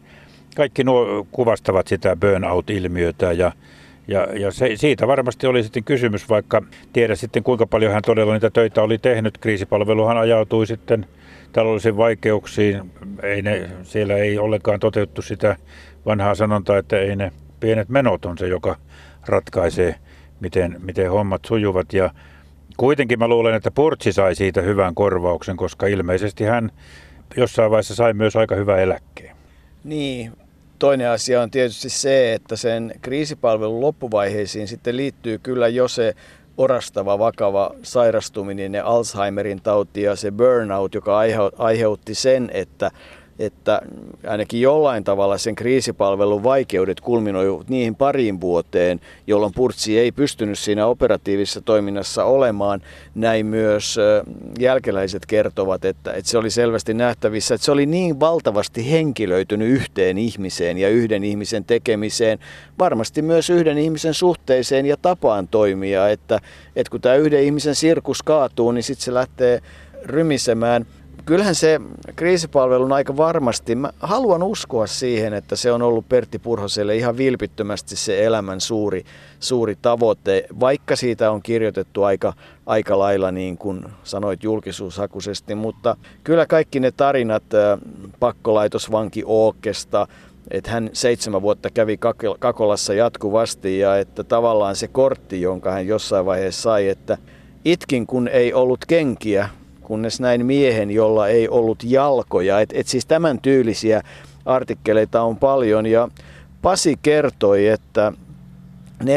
kaikki 0.56 0.84
nuo 0.84 1.26
kuvastavat 1.30 1.86
sitä 1.86 2.16
burnout-ilmiötä 2.16 3.32
ja 3.32 3.52
ja, 4.08 4.28
ja 4.38 4.50
se, 4.50 4.70
siitä 4.74 5.06
varmasti 5.06 5.46
oli 5.46 5.62
sitten 5.62 5.84
kysymys, 5.84 6.28
vaikka 6.28 6.62
tiedä 6.92 7.14
sitten 7.14 7.42
kuinka 7.42 7.66
paljon 7.66 7.92
hän 7.92 8.02
todella 8.06 8.32
niitä 8.32 8.50
töitä 8.50 8.82
oli 8.82 8.98
tehnyt. 8.98 9.38
Kriisipalveluhan 9.38 10.16
ajautui 10.16 10.66
sitten 10.66 11.06
taloudellisiin 11.52 11.96
vaikeuksiin. 11.96 12.90
Ei 13.22 13.42
ne, 13.42 13.70
siellä 13.82 14.14
ei 14.14 14.38
ollenkaan 14.38 14.80
toteutettu 14.80 15.22
sitä 15.22 15.56
vanhaa 16.06 16.34
sanontaa, 16.34 16.78
että 16.78 16.98
ei 16.98 17.16
ne 17.16 17.32
pienet 17.60 17.88
menot 17.88 18.24
on 18.24 18.38
se, 18.38 18.48
joka 18.48 18.76
ratkaisee, 19.26 19.94
miten, 20.44 20.76
miten 20.78 21.10
hommat 21.10 21.44
sujuvat. 21.44 21.92
Ja 21.92 22.10
kuitenkin 22.76 23.18
mä 23.18 23.28
luulen, 23.28 23.54
että 23.54 23.70
Portsi 23.70 24.12
sai 24.12 24.34
siitä 24.34 24.60
hyvän 24.60 24.94
korvauksen, 24.94 25.56
koska 25.56 25.86
ilmeisesti 25.86 26.44
hän 26.44 26.70
jossain 27.36 27.70
vaiheessa 27.70 27.94
sai 27.94 28.12
myös 28.12 28.36
aika 28.36 28.54
hyvä 28.54 28.78
eläkkeen. 28.78 29.36
Niin, 29.84 30.32
Toinen 30.78 31.10
asia 31.10 31.42
on 31.42 31.50
tietysti 31.50 31.88
se, 31.88 32.34
että 32.34 32.56
sen 32.56 32.92
kriisipalvelun 33.02 33.80
loppuvaiheisiin 33.80 34.68
sitten 34.68 34.96
liittyy 34.96 35.38
kyllä 35.38 35.68
jo 35.68 35.88
se 35.88 36.14
orastava 36.56 37.18
vakava 37.18 37.70
sairastuminen 37.82 38.74
ja 38.74 38.86
Alzheimerin 38.86 39.62
tauti 39.62 40.02
ja 40.02 40.16
se 40.16 40.30
burnout, 40.30 40.94
joka 40.94 41.18
aiheutti 41.58 42.14
sen, 42.14 42.50
että 42.54 42.90
että 43.38 43.80
ainakin 44.26 44.60
jollain 44.60 45.04
tavalla 45.04 45.38
sen 45.38 45.54
kriisipalvelun 45.54 46.42
vaikeudet 46.42 47.00
kulminoivat 47.00 47.68
niihin 47.68 47.94
pariin 47.94 48.40
vuoteen, 48.40 49.00
jolloin 49.26 49.52
Purtsi 49.54 49.98
ei 49.98 50.12
pystynyt 50.12 50.58
siinä 50.58 50.86
operatiivisessa 50.86 51.60
toiminnassa 51.60 52.24
olemaan. 52.24 52.80
Näin 53.14 53.46
myös 53.46 53.96
jälkeläiset 54.58 55.26
kertovat, 55.26 55.84
että, 55.84 56.12
että 56.12 56.30
se 56.30 56.38
oli 56.38 56.50
selvästi 56.50 56.94
nähtävissä, 56.94 57.54
että 57.54 57.64
se 57.64 57.72
oli 57.72 57.86
niin 57.86 58.20
valtavasti 58.20 58.90
henkilöitynyt 58.90 59.68
yhteen 59.68 60.18
ihmiseen 60.18 60.78
ja 60.78 60.88
yhden 60.88 61.24
ihmisen 61.24 61.64
tekemiseen, 61.64 62.38
varmasti 62.78 63.22
myös 63.22 63.50
yhden 63.50 63.78
ihmisen 63.78 64.14
suhteeseen 64.14 64.86
ja 64.86 64.96
tapaan 64.96 65.48
toimia, 65.48 66.08
että, 66.08 66.40
että 66.76 66.90
kun 66.90 67.00
tämä 67.00 67.14
yhden 67.14 67.42
ihmisen 67.42 67.74
sirkus 67.74 68.22
kaatuu, 68.22 68.72
niin 68.72 68.82
sitten 68.82 69.04
se 69.04 69.14
lähtee 69.14 69.60
rymisemään 70.04 70.86
kyllähän 71.24 71.54
se 71.54 71.80
kriisipalvelun 72.16 72.92
aika 72.92 73.16
varmasti, 73.16 73.74
mä 73.74 73.90
haluan 74.00 74.42
uskoa 74.42 74.86
siihen, 74.86 75.34
että 75.34 75.56
se 75.56 75.72
on 75.72 75.82
ollut 75.82 76.08
Pertti 76.08 76.38
Purhoselle 76.38 76.96
ihan 76.96 77.16
vilpittömästi 77.16 77.96
se 77.96 78.24
elämän 78.24 78.60
suuri, 78.60 79.04
suuri 79.40 79.76
tavoite, 79.82 80.46
vaikka 80.60 80.96
siitä 80.96 81.30
on 81.30 81.42
kirjoitettu 81.42 82.02
aika, 82.02 82.32
aika 82.66 82.98
lailla 82.98 83.30
niin 83.30 83.58
kuin 83.58 83.84
sanoit 84.04 84.42
julkisuushakuisesti, 84.42 85.54
mutta 85.54 85.96
kyllä 86.24 86.46
kaikki 86.46 86.80
ne 86.80 86.90
tarinat 86.90 87.44
pakkolaitosvanki 88.20 89.22
Ookesta, 89.26 90.08
että 90.50 90.70
hän 90.70 90.90
seitsemän 90.92 91.42
vuotta 91.42 91.70
kävi 91.70 91.98
Kakolassa 92.38 92.94
jatkuvasti 92.94 93.78
ja 93.78 93.98
että 93.98 94.24
tavallaan 94.24 94.76
se 94.76 94.88
kortti, 94.88 95.40
jonka 95.40 95.70
hän 95.70 95.86
jossain 95.86 96.26
vaiheessa 96.26 96.62
sai, 96.62 96.88
että 96.88 97.18
itkin 97.64 98.06
kun 98.06 98.28
ei 98.28 98.52
ollut 98.52 98.80
kenkiä, 98.88 99.48
kunnes 99.84 100.20
näin 100.20 100.46
miehen, 100.46 100.90
jolla 100.90 101.28
ei 101.28 101.48
ollut 101.48 101.78
jalkoja. 101.84 102.60
Et, 102.60 102.70
et 102.72 102.86
siis 102.86 103.06
tämän 103.06 103.40
tyylisiä 103.40 104.02
artikkeleita 104.44 105.22
on 105.22 105.36
paljon 105.36 105.86
ja 105.86 106.08
Pasi 106.62 106.98
kertoi, 107.02 107.68
että 107.68 108.12
14.6. 109.02 109.08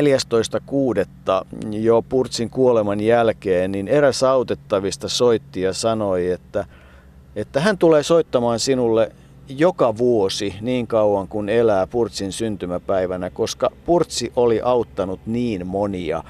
jo 1.72 2.02
Purtsin 2.10 2.50
kuoleman 2.50 3.00
jälkeen, 3.00 3.72
niin 3.72 3.88
eräs 3.88 4.24
autettavista 4.24 5.10
soitti 5.10 5.62
ja 5.62 5.74
sanoi, 5.74 6.32
että, 6.32 6.66
että 7.36 7.60
hän 7.60 7.78
tulee 7.78 8.04
soittamaan 8.04 8.60
sinulle 8.60 9.12
joka 9.50 9.98
vuosi 9.98 10.56
niin 10.62 10.88
kauan 10.88 11.28
kuin 11.28 11.50
elää 11.50 11.88
Purtsin 11.88 12.32
syntymäpäivänä, 12.32 13.30
koska 13.30 13.70
Purtsi 13.86 14.32
oli 14.36 14.62
auttanut 14.64 15.20
niin 15.26 15.68
monia 15.68 16.24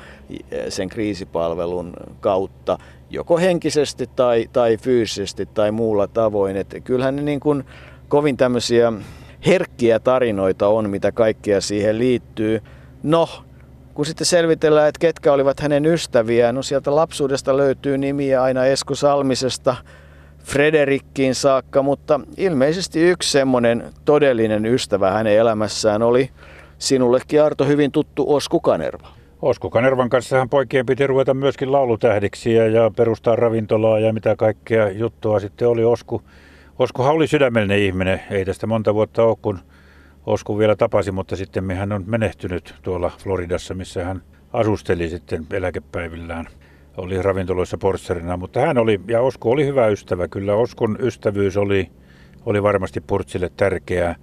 sen 0.70 0.90
kriisipalvelun 0.90 1.94
kautta 2.20 2.78
joko 3.10 3.38
henkisesti 3.38 4.10
tai, 4.16 4.50
tai 4.54 4.78
fyysisesti 4.78 5.46
tai 5.46 5.72
muulla 5.72 6.08
tavoin. 6.08 6.58
Et 6.58 6.76
kyllähän 6.84 7.16
ne 7.16 7.22
niin 7.22 7.40
kuin 7.40 7.64
kovin 8.08 8.38
tämmöisiä 8.38 8.94
herkkiä 9.46 10.00
tarinoita 10.00 10.68
on, 10.68 10.90
mitä 10.90 11.12
kaikkea 11.12 11.62
siihen 11.62 11.98
liittyy. 12.00 12.62
No, 13.04 13.30
kun 13.94 14.06
sitten 14.06 14.28
selvitellään, 14.28 14.88
että 14.88 15.00
ketkä 15.00 15.34
olivat 15.34 15.60
hänen 15.60 15.86
ystäviään, 15.86 16.56
no 16.56 16.64
sieltä 16.64 16.96
lapsuudesta 16.96 17.58
löytyy 17.58 17.98
nimiä 17.98 18.44
aina 18.44 18.66
Esko 18.66 18.96
Salmisesta 18.96 19.76
Frederikkiin 20.48 21.36
saakka, 21.36 21.82
mutta 21.82 22.20
ilmeisesti 22.38 23.02
yksi 23.02 23.32
semmoinen 23.32 23.84
todellinen 24.06 24.66
ystävä 24.66 25.12
hänen 25.12 25.38
elämässään 25.38 26.02
oli 26.02 26.30
sinullekin 26.78 27.44
Arto 27.44 27.66
hyvin 27.66 27.92
tuttu 27.92 28.26
Osku 28.34 28.60
Kanerva. 28.60 29.08
Osku 29.42 29.70
Kanervan 29.70 30.10
kanssa 30.10 30.38
hän 30.38 30.50
poikien 30.50 30.86
piti 30.86 31.08
ruveta 31.08 31.34
myöskin 31.34 31.72
laulutähdiksi 31.72 32.54
ja 32.54 32.92
perustaa 32.98 33.36
ravintolaa 33.36 34.00
ja 34.00 34.14
mitä 34.14 34.36
kaikkea 34.36 34.90
juttua 34.90 35.40
sitten 35.40 35.68
oli 35.68 35.84
Osku. 35.84 36.22
Oskuhan 36.80 37.16
oli 37.16 37.28
sydämellinen 37.28 37.80
ihminen, 37.80 38.22
ei 38.32 38.46
tästä 38.46 38.68
monta 38.68 38.94
vuotta 38.94 39.24
ole 39.24 39.38
kun 39.42 39.60
Osku 40.26 40.58
vielä 40.58 40.76
tapasi, 40.76 41.12
mutta 41.12 41.36
sitten 41.36 41.72
hän 41.72 41.92
on 41.92 42.04
menehtynyt 42.06 42.76
tuolla 42.82 43.12
Floridassa, 43.24 43.74
missä 43.74 44.06
hän 44.06 44.22
asusteli 44.54 45.10
sitten 45.10 45.46
eläkepäivillään. 45.52 46.48
Oli 46.98 47.22
ravintoloissa 47.22 47.78
portserina, 47.78 48.38
mutta 48.38 48.60
hän 48.60 48.78
oli, 48.78 49.00
ja 49.08 49.22
Osku 49.22 49.52
oli 49.52 49.66
hyvä 49.66 49.88
ystävä. 49.88 50.28
Kyllä 50.28 50.56
Oskun 50.56 50.98
ystävyys 51.02 51.58
oli, 51.58 51.90
oli 52.46 52.64
varmasti 52.64 53.02
Purtsille 53.02 53.52
tärkeää. 53.58 54.16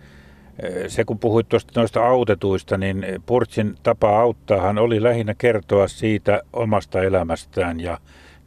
Se 0.88 1.04
kun 1.04 1.18
puhuit 1.18 1.48
tuosta 1.48 1.80
noista 1.80 2.06
autetuista, 2.06 2.78
niin 2.78 3.06
Purtsin 3.26 3.74
tapa 3.82 4.20
auttaahan 4.20 4.78
oli 4.78 5.02
lähinnä 5.02 5.34
kertoa 5.38 5.88
siitä 5.88 6.42
omasta 6.52 7.02
elämästään 7.02 7.80
ja 7.80 7.98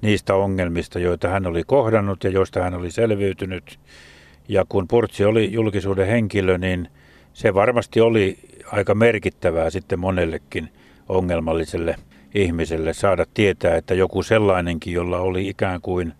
niistä 0.02 0.36
ongelmista, 0.36 1.00
joita 1.00 1.28
hän 1.28 1.46
oli 1.46 1.64
kohdannut 1.64 2.24
ja 2.24 2.30
joista 2.30 2.64
hän 2.64 2.74
oli 2.74 2.92
selviytynyt. 2.92 3.80
Ja 4.48 4.66
kun 4.70 4.88
Purtsi 4.88 5.26
oli 5.26 5.54
julkisuuden 5.54 6.08
henkilö, 6.08 6.58
niin 6.58 6.88
se 7.34 7.54
varmasti 7.54 8.02
oli 8.02 8.38
aika 8.72 8.96
merkittävää 8.96 9.70
sitten 9.70 10.00
monellekin 10.00 10.70
ongelmalliselle 11.10 11.96
ihmiselle 12.36 12.94
saada 12.94 13.26
tietää, 13.34 13.76
että 13.76 13.94
joku 13.94 14.24
sellainenkin, 14.24 14.94
jolla 14.94 15.20
oli 15.20 15.48
ikään 15.48 15.82
kuin 15.82 16.14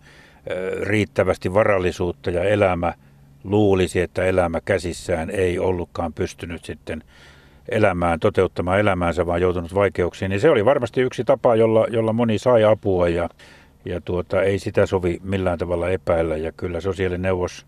riittävästi 0.82 1.54
varallisuutta 1.54 2.30
ja 2.30 2.44
elämä 2.44 2.94
luulisi, 3.44 4.00
että 4.00 4.24
elämä 4.24 4.60
käsissään 4.60 5.30
ei 5.30 5.58
ollutkaan 5.58 6.12
pystynyt 6.12 6.64
sitten 6.64 7.02
elämään, 7.68 8.20
toteuttamaan 8.20 8.80
elämäänsä, 8.80 9.26
vaan 9.26 9.40
joutunut 9.40 9.74
vaikeuksiin, 9.74 10.28
niin 10.28 10.40
se 10.40 10.50
oli 10.50 10.64
varmasti 10.64 11.00
yksi 11.00 11.24
tapa, 11.24 11.56
jolla, 11.56 11.86
jolla 11.90 12.12
moni 12.12 12.38
sai 12.38 12.64
apua 12.64 13.08
ja, 13.08 13.28
ja 13.84 14.00
tuota, 14.00 14.42
ei 14.42 14.58
sitä 14.58 14.86
sovi 14.86 15.20
millään 15.22 15.58
tavalla 15.58 15.90
epäillä. 15.90 16.36
Ja 16.36 16.52
kyllä 16.52 16.80
sosiaalineuvos 16.80 17.66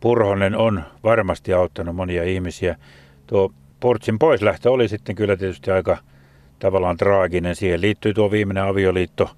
Purhonen 0.00 0.56
on 0.56 0.82
varmasti 1.04 1.52
auttanut 1.52 1.96
monia 1.96 2.24
ihmisiä. 2.24 2.76
Tuo 3.26 3.52
Portsin 3.80 4.18
poislähtö 4.18 4.70
oli 4.70 4.88
sitten 4.88 5.14
kyllä 5.14 5.36
tietysti 5.36 5.70
aika 5.70 5.98
tavallaan 6.58 6.96
traaginen. 6.96 7.56
Siihen 7.56 7.80
liittyy 7.80 8.14
tuo 8.14 8.30
viimeinen 8.30 8.64
avioliitto 8.64 9.30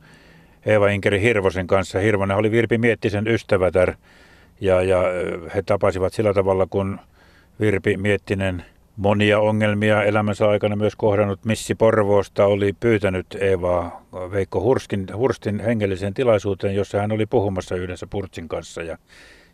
Eeva 0.67 0.89
Inkeri 0.89 1.21
Hirvosen 1.21 1.67
kanssa. 1.67 1.99
Hirvonen 1.99 2.37
oli 2.37 2.51
Virpi 2.51 2.79
Miettisen 2.79 3.29
ystävätär 3.29 3.95
ja, 4.61 4.83
ja 4.83 5.03
he 5.55 5.63
tapasivat 5.63 6.13
sillä 6.13 6.35
tavalla, 6.35 6.67
kun 6.71 6.99
Virpi 7.61 7.97
Miettinen 7.97 8.65
monia 8.97 9.39
ongelmia 9.39 10.03
elämänsä 10.03 10.49
aikana 10.49 10.77
myös 10.77 10.97
kohdannut 10.97 11.45
Missi 11.45 11.75
Porvoosta 11.75 12.47
oli 12.47 12.73
pyytänyt 12.81 13.27
Eevaa 13.41 14.03
Veikko 14.13 14.61
Hurstin, 14.61 15.07
Hurstin 15.17 15.61
hengelliseen 15.61 16.15
tilaisuuteen, 16.15 16.75
jossa 16.75 17.01
hän 17.01 17.13
oli 17.13 17.27
puhumassa 17.27 17.75
yhdessä 17.77 18.07
Purtsin 18.07 18.49
kanssa 18.49 18.83
ja 18.83 18.99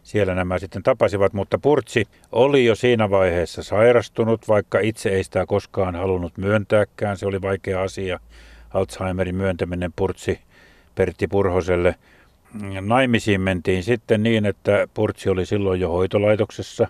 siellä 0.02 0.34
nämä 0.34 0.58
sitten 0.58 0.82
tapasivat, 0.82 1.32
mutta 1.32 1.58
Purtsi 1.58 2.06
oli 2.32 2.64
jo 2.64 2.74
siinä 2.74 3.10
vaiheessa 3.10 3.62
sairastunut, 3.62 4.48
vaikka 4.48 4.80
itse 4.80 5.10
ei 5.10 5.24
sitä 5.24 5.46
koskaan 5.46 5.96
halunnut 5.96 6.38
myöntääkään. 6.38 7.16
Se 7.16 7.26
oli 7.26 7.42
vaikea 7.42 7.82
asia, 7.82 8.20
Alzheimerin 8.74 9.34
myöntäminen 9.34 9.92
Purtsi 9.96 10.40
Pertti 10.94 11.26
Purhoselle. 11.26 11.94
Naimisiin 12.80 13.40
mentiin 13.40 13.82
sitten 13.82 14.22
niin, 14.22 14.46
että 14.46 14.88
Purtsi 14.94 15.28
oli 15.28 15.46
silloin 15.46 15.80
jo 15.80 15.88
hoitolaitoksessa, 15.88 16.88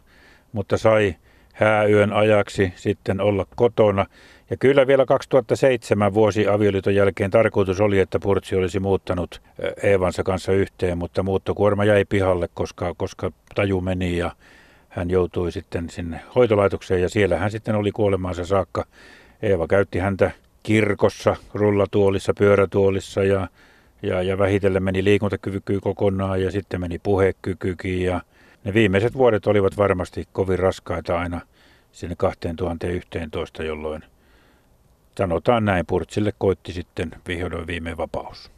mutta 0.52 0.78
sai 0.78 1.16
hääyön 1.52 2.12
ajaksi 2.12 2.72
sitten 2.76 3.20
olla 3.20 3.46
kotona. 3.56 4.06
Ja 4.52 4.56
kyllä 4.56 4.86
vielä 4.86 5.06
2007 5.06 6.14
vuosi 6.14 6.48
avioliiton 6.48 6.94
jälkeen 6.94 7.30
tarkoitus 7.30 7.80
oli, 7.80 7.98
että 7.98 8.18
Purtsi 8.18 8.56
olisi 8.56 8.80
muuttanut 8.80 9.42
Eevansa 9.82 10.22
kanssa 10.22 10.52
yhteen, 10.52 10.98
mutta 10.98 11.22
muuttokuorma 11.22 11.84
jäi 11.84 12.04
pihalle, 12.04 12.48
koska, 12.54 12.94
koska 12.96 13.30
taju 13.54 13.80
meni 13.80 14.16
ja 14.16 14.30
hän 14.88 15.10
joutui 15.10 15.52
sitten 15.52 15.90
sinne 15.90 16.20
hoitolaitokseen 16.34 17.02
ja 17.02 17.08
siellä 17.08 17.36
hän 17.36 17.50
sitten 17.50 17.74
oli 17.74 17.92
kuolemaansa 17.92 18.44
saakka. 18.44 18.84
Eeva 19.42 19.66
käytti 19.66 19.98
häntä 19.98 20.30
kirkossa, 20.62 21.36
rullatuolissa, 21.54 22.34
pyörätuolissa 22.38 23.24
ja, 23.24 23.48
ja, 24.02 24.22
ja 24.22 24.38
vähitellen 24.38 24.82
meni 24.82 25.04
liikuntakyvykyy 25.04 25.80
kokonaan 25.80 26.42
ja 26.42 26.50
sitten 26.50 26.80
meni 26.80 26.98
puhekykykin 26.98 28.02
ja 28.02 28.20
ne 28.64 28.74
viimeiset 28.74 29.14
vuodet 29.14 29.46
olivat 29.46 29.76
varmasti 29.76 30.28
kovin 30.32 30.58
raskaita 30.58 31.18
aina 31.18 31.40
sinne 31.92 32.16
2011, 32.16 33.62
jolloin 33.62 34.11
sanotaan 35.18 35.64
näin, 35.64 35.86
Purtsille 35.86 36.32
koitti 36.38 36.72
sitten 36.72 37.10
vihdoin 37.28 37.66
viimein 37.66 37.96
vapaus. 37.96 38.50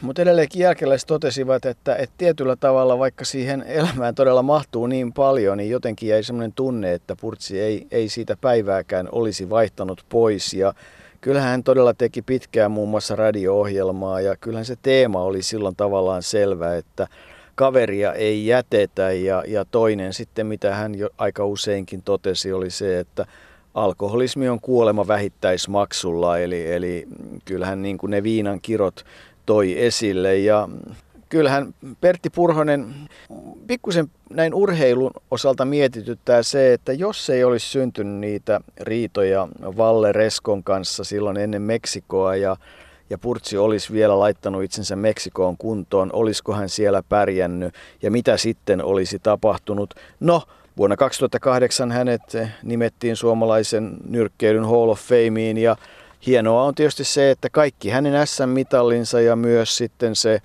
Mutta 0.00 0.22
edelleenkin 0.22 0.62
jälkeläiset 0.62 1.06
totesivat, 1.06 1.64
että, 1.64 1.96
että 1.96 2.14
tietyllä 2.18 2.56
tavalla, 2.56 2.98
vaikka 2.98 3.24
siihen 3.24 3.64
elämään 3.66 4.14
todella 4.14 4.42
mahtuu 4.42 4.86
niin 4.86 5.12
paljon, 5.12 5.58
niin 5.58 5.70
jotenkin 5.70 6.08
jäi 6.08 6.22
sellainen 6.22 6.52
tunne, 6.52 6.92
että 6.92 7.16
Purtsi 7.20 7.60
ei, 7.60 7.86
ei 7.90 8.08
siitä 8.08 8.36
päivääkään 8.40 9.08
olisi 9.12 9.50
vaihtanut 9.50 10.04
pois. 10.08 10.54
Ja 10.54 10.74
kyllähän 11.20 11.50
hän 11.50 11.62
todella 11.62 11.94
teki 11.94 12.22
pitkään 12.22 12.70
muun 12.70 12.88
muassa 12.88 13.16
radio-ohjelmaa 13.16 14.20
ja 14.20 14.36
kyllähän 14.36 14.64
se 14.64 14.76
teema 14.82 15.22
oli 15.22 15.42
silloin 15.42 15.76
tavallaan 15.76 16.22
selvä, 16.22 16.76
että 16.76 17.06
kaveria 17.54 18.12
ei 18.12 18.46
jätetä. 18.46 19.12
Ja, 19.12 19.44
ja 19.46 19.64
toinen 19.64 20.12
sitten, 20.12 20.46
mitä 20.46 20.74
hän 20.74 20.94
jo 20.94 21.08
aika 21.18 21.44
useinkin 21.44 22.02
totesi, 22.02 22.52
oli 22.52 22.70
se, 22.70 22.98
että 22.98 23.26
alkoholismi 23.74 24.48
on 24.48 24.60
kuolema 24.60 25.08
vähittäismaksulla, 25.08 26.38
eli, 26.38 26.72
eli 26.72 27.06
kyllähän 27.44 27.82
niin 27.82 27.98
kuin 27.98 28.10
ne 28.10 28.22
viinan 28.22 28.60
kirot 28.60 29.04
toi 29.46 29.84
esille. 29.84 30.38
Ja 30.38 30.68
kyllähän 31.28 31.74
Pertti 32.00 32.30
Purhonen 32.30 32.94
pikkusen 33.66 34.10
näin 34.30 34.54
urheilun 34.54 35.10
osalta 35.30 35.64
mietityttää 35.64 36.42
se, 36.42 36.72
että 36.72 36.92
jos 36.92 37.30
ei 37.30 37.44
olisi 37.44 37.68
syntynyt 37.68 38.14
niitä 38.14 38.60
riitoja 38.80 39.48
Valle 39.76 40.12
Reskon 40.12 40.64
kanssa 40.64 41.04
silloin 41.04 41.36
ennen 41.36 41.62
Meksikoa 41.62 42.36
ja, 42.36 42.56
ja 43.10 43.18
Purtsi 43.18 43.56
olisi 43.56 43.92
vielä 43.92 44.18
laittanut 44.18 44.62
itsensä 44.62 44.96
Meksikoon 44.96 45.56
kuntoon, 45.56 46.10
olisiko 46.12 46.52
hän 46.52 46.68
siellä 46.68 47.02
pärjännyt 47.08 47.74
ja 48.02 48.10
mitä 48.10 48.36
sitten 48.36 48.84
olisi 48.84 49.18
tapahtunut? 49.18 49.94
No, 50.20 50.42
Vuonna 50.76 50.96
2008 50.96 51.92
hänet 51.92 52.22
nimettiin 52.62 53.16
suomalaisen 53.16 53.96
nyrkkeilyn 54.08 54.64
Hall 54.64 54.88
of 54.88 55.00
Fameen 55.00 55.58
ja 55.58 55.76
hienoa 56.26 56.62
on 56.62 56.74
tietysti 56.74 57.04
se, 57.04 57.30
että 57.30 57.50
kaikki 57.50 57.90
hänen 57.90 58.26
SM-mitallinsa 58.26 59.20
ja 59.20 59.36
myös 59.36 59.76
sitten 59.76 60.16
se 60.16 60.40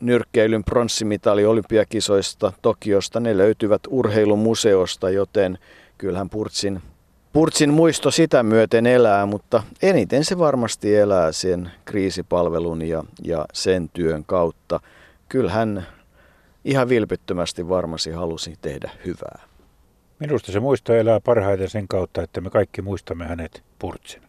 nyrkkeilyn 0.00 0.64
pronssimitali 0.64 1.44
olympiakisoista 1.44 2.52
Tokiosta, 2.62 3.20
ne 3.20 3.36
löytyvät 3.36 3.82
urheilumuseosta, 3.88 5.10
joten 5.10 5.58
kyllähän 5.98 6.30
Purtsin, 6.30 6.82
Purtsin 7.32 7.72
muisto 7.72 8.10
sitä 8.10 8.42
myöten 8.42 8.86
elää, 8.86 9.26
mutta 9.26 9.62
eniten 9.82 10.24
se 10.24 10.38
varmasti 10.38 10.96
elää 10.96 11.32
sen 11.32 11.70
kriisipalvelun 11.84 12.82
ja, 12.82 13.04
ja 13.24 13.44
sen 13.52 13.90
työn 13.92 14.24
kautta. 14.24 14.80
Kyllähän 15.28 15.86
ihan 16.64 16.88
vilpittömästi 16.88 17.68
varmasti 17.68 18.10
halusi 18.10 18.54
tehdä 18.60 18.90
hyvää. 19.06 19.53
Minusta 20.26 20.52
se 20.52 20.60
muisto 20.60 20.94
elää 20.94 21.20
parhaiten 21.20 21.70
sen 21.70 21.88
kautta, 21.88 22.22
että 22.22 22.40
me 22.40 22.50
kaikki 22.50 22.82
muistamme 22.82 23.26
hänet 23.26 23.62
Purtsin. 23.78 24.23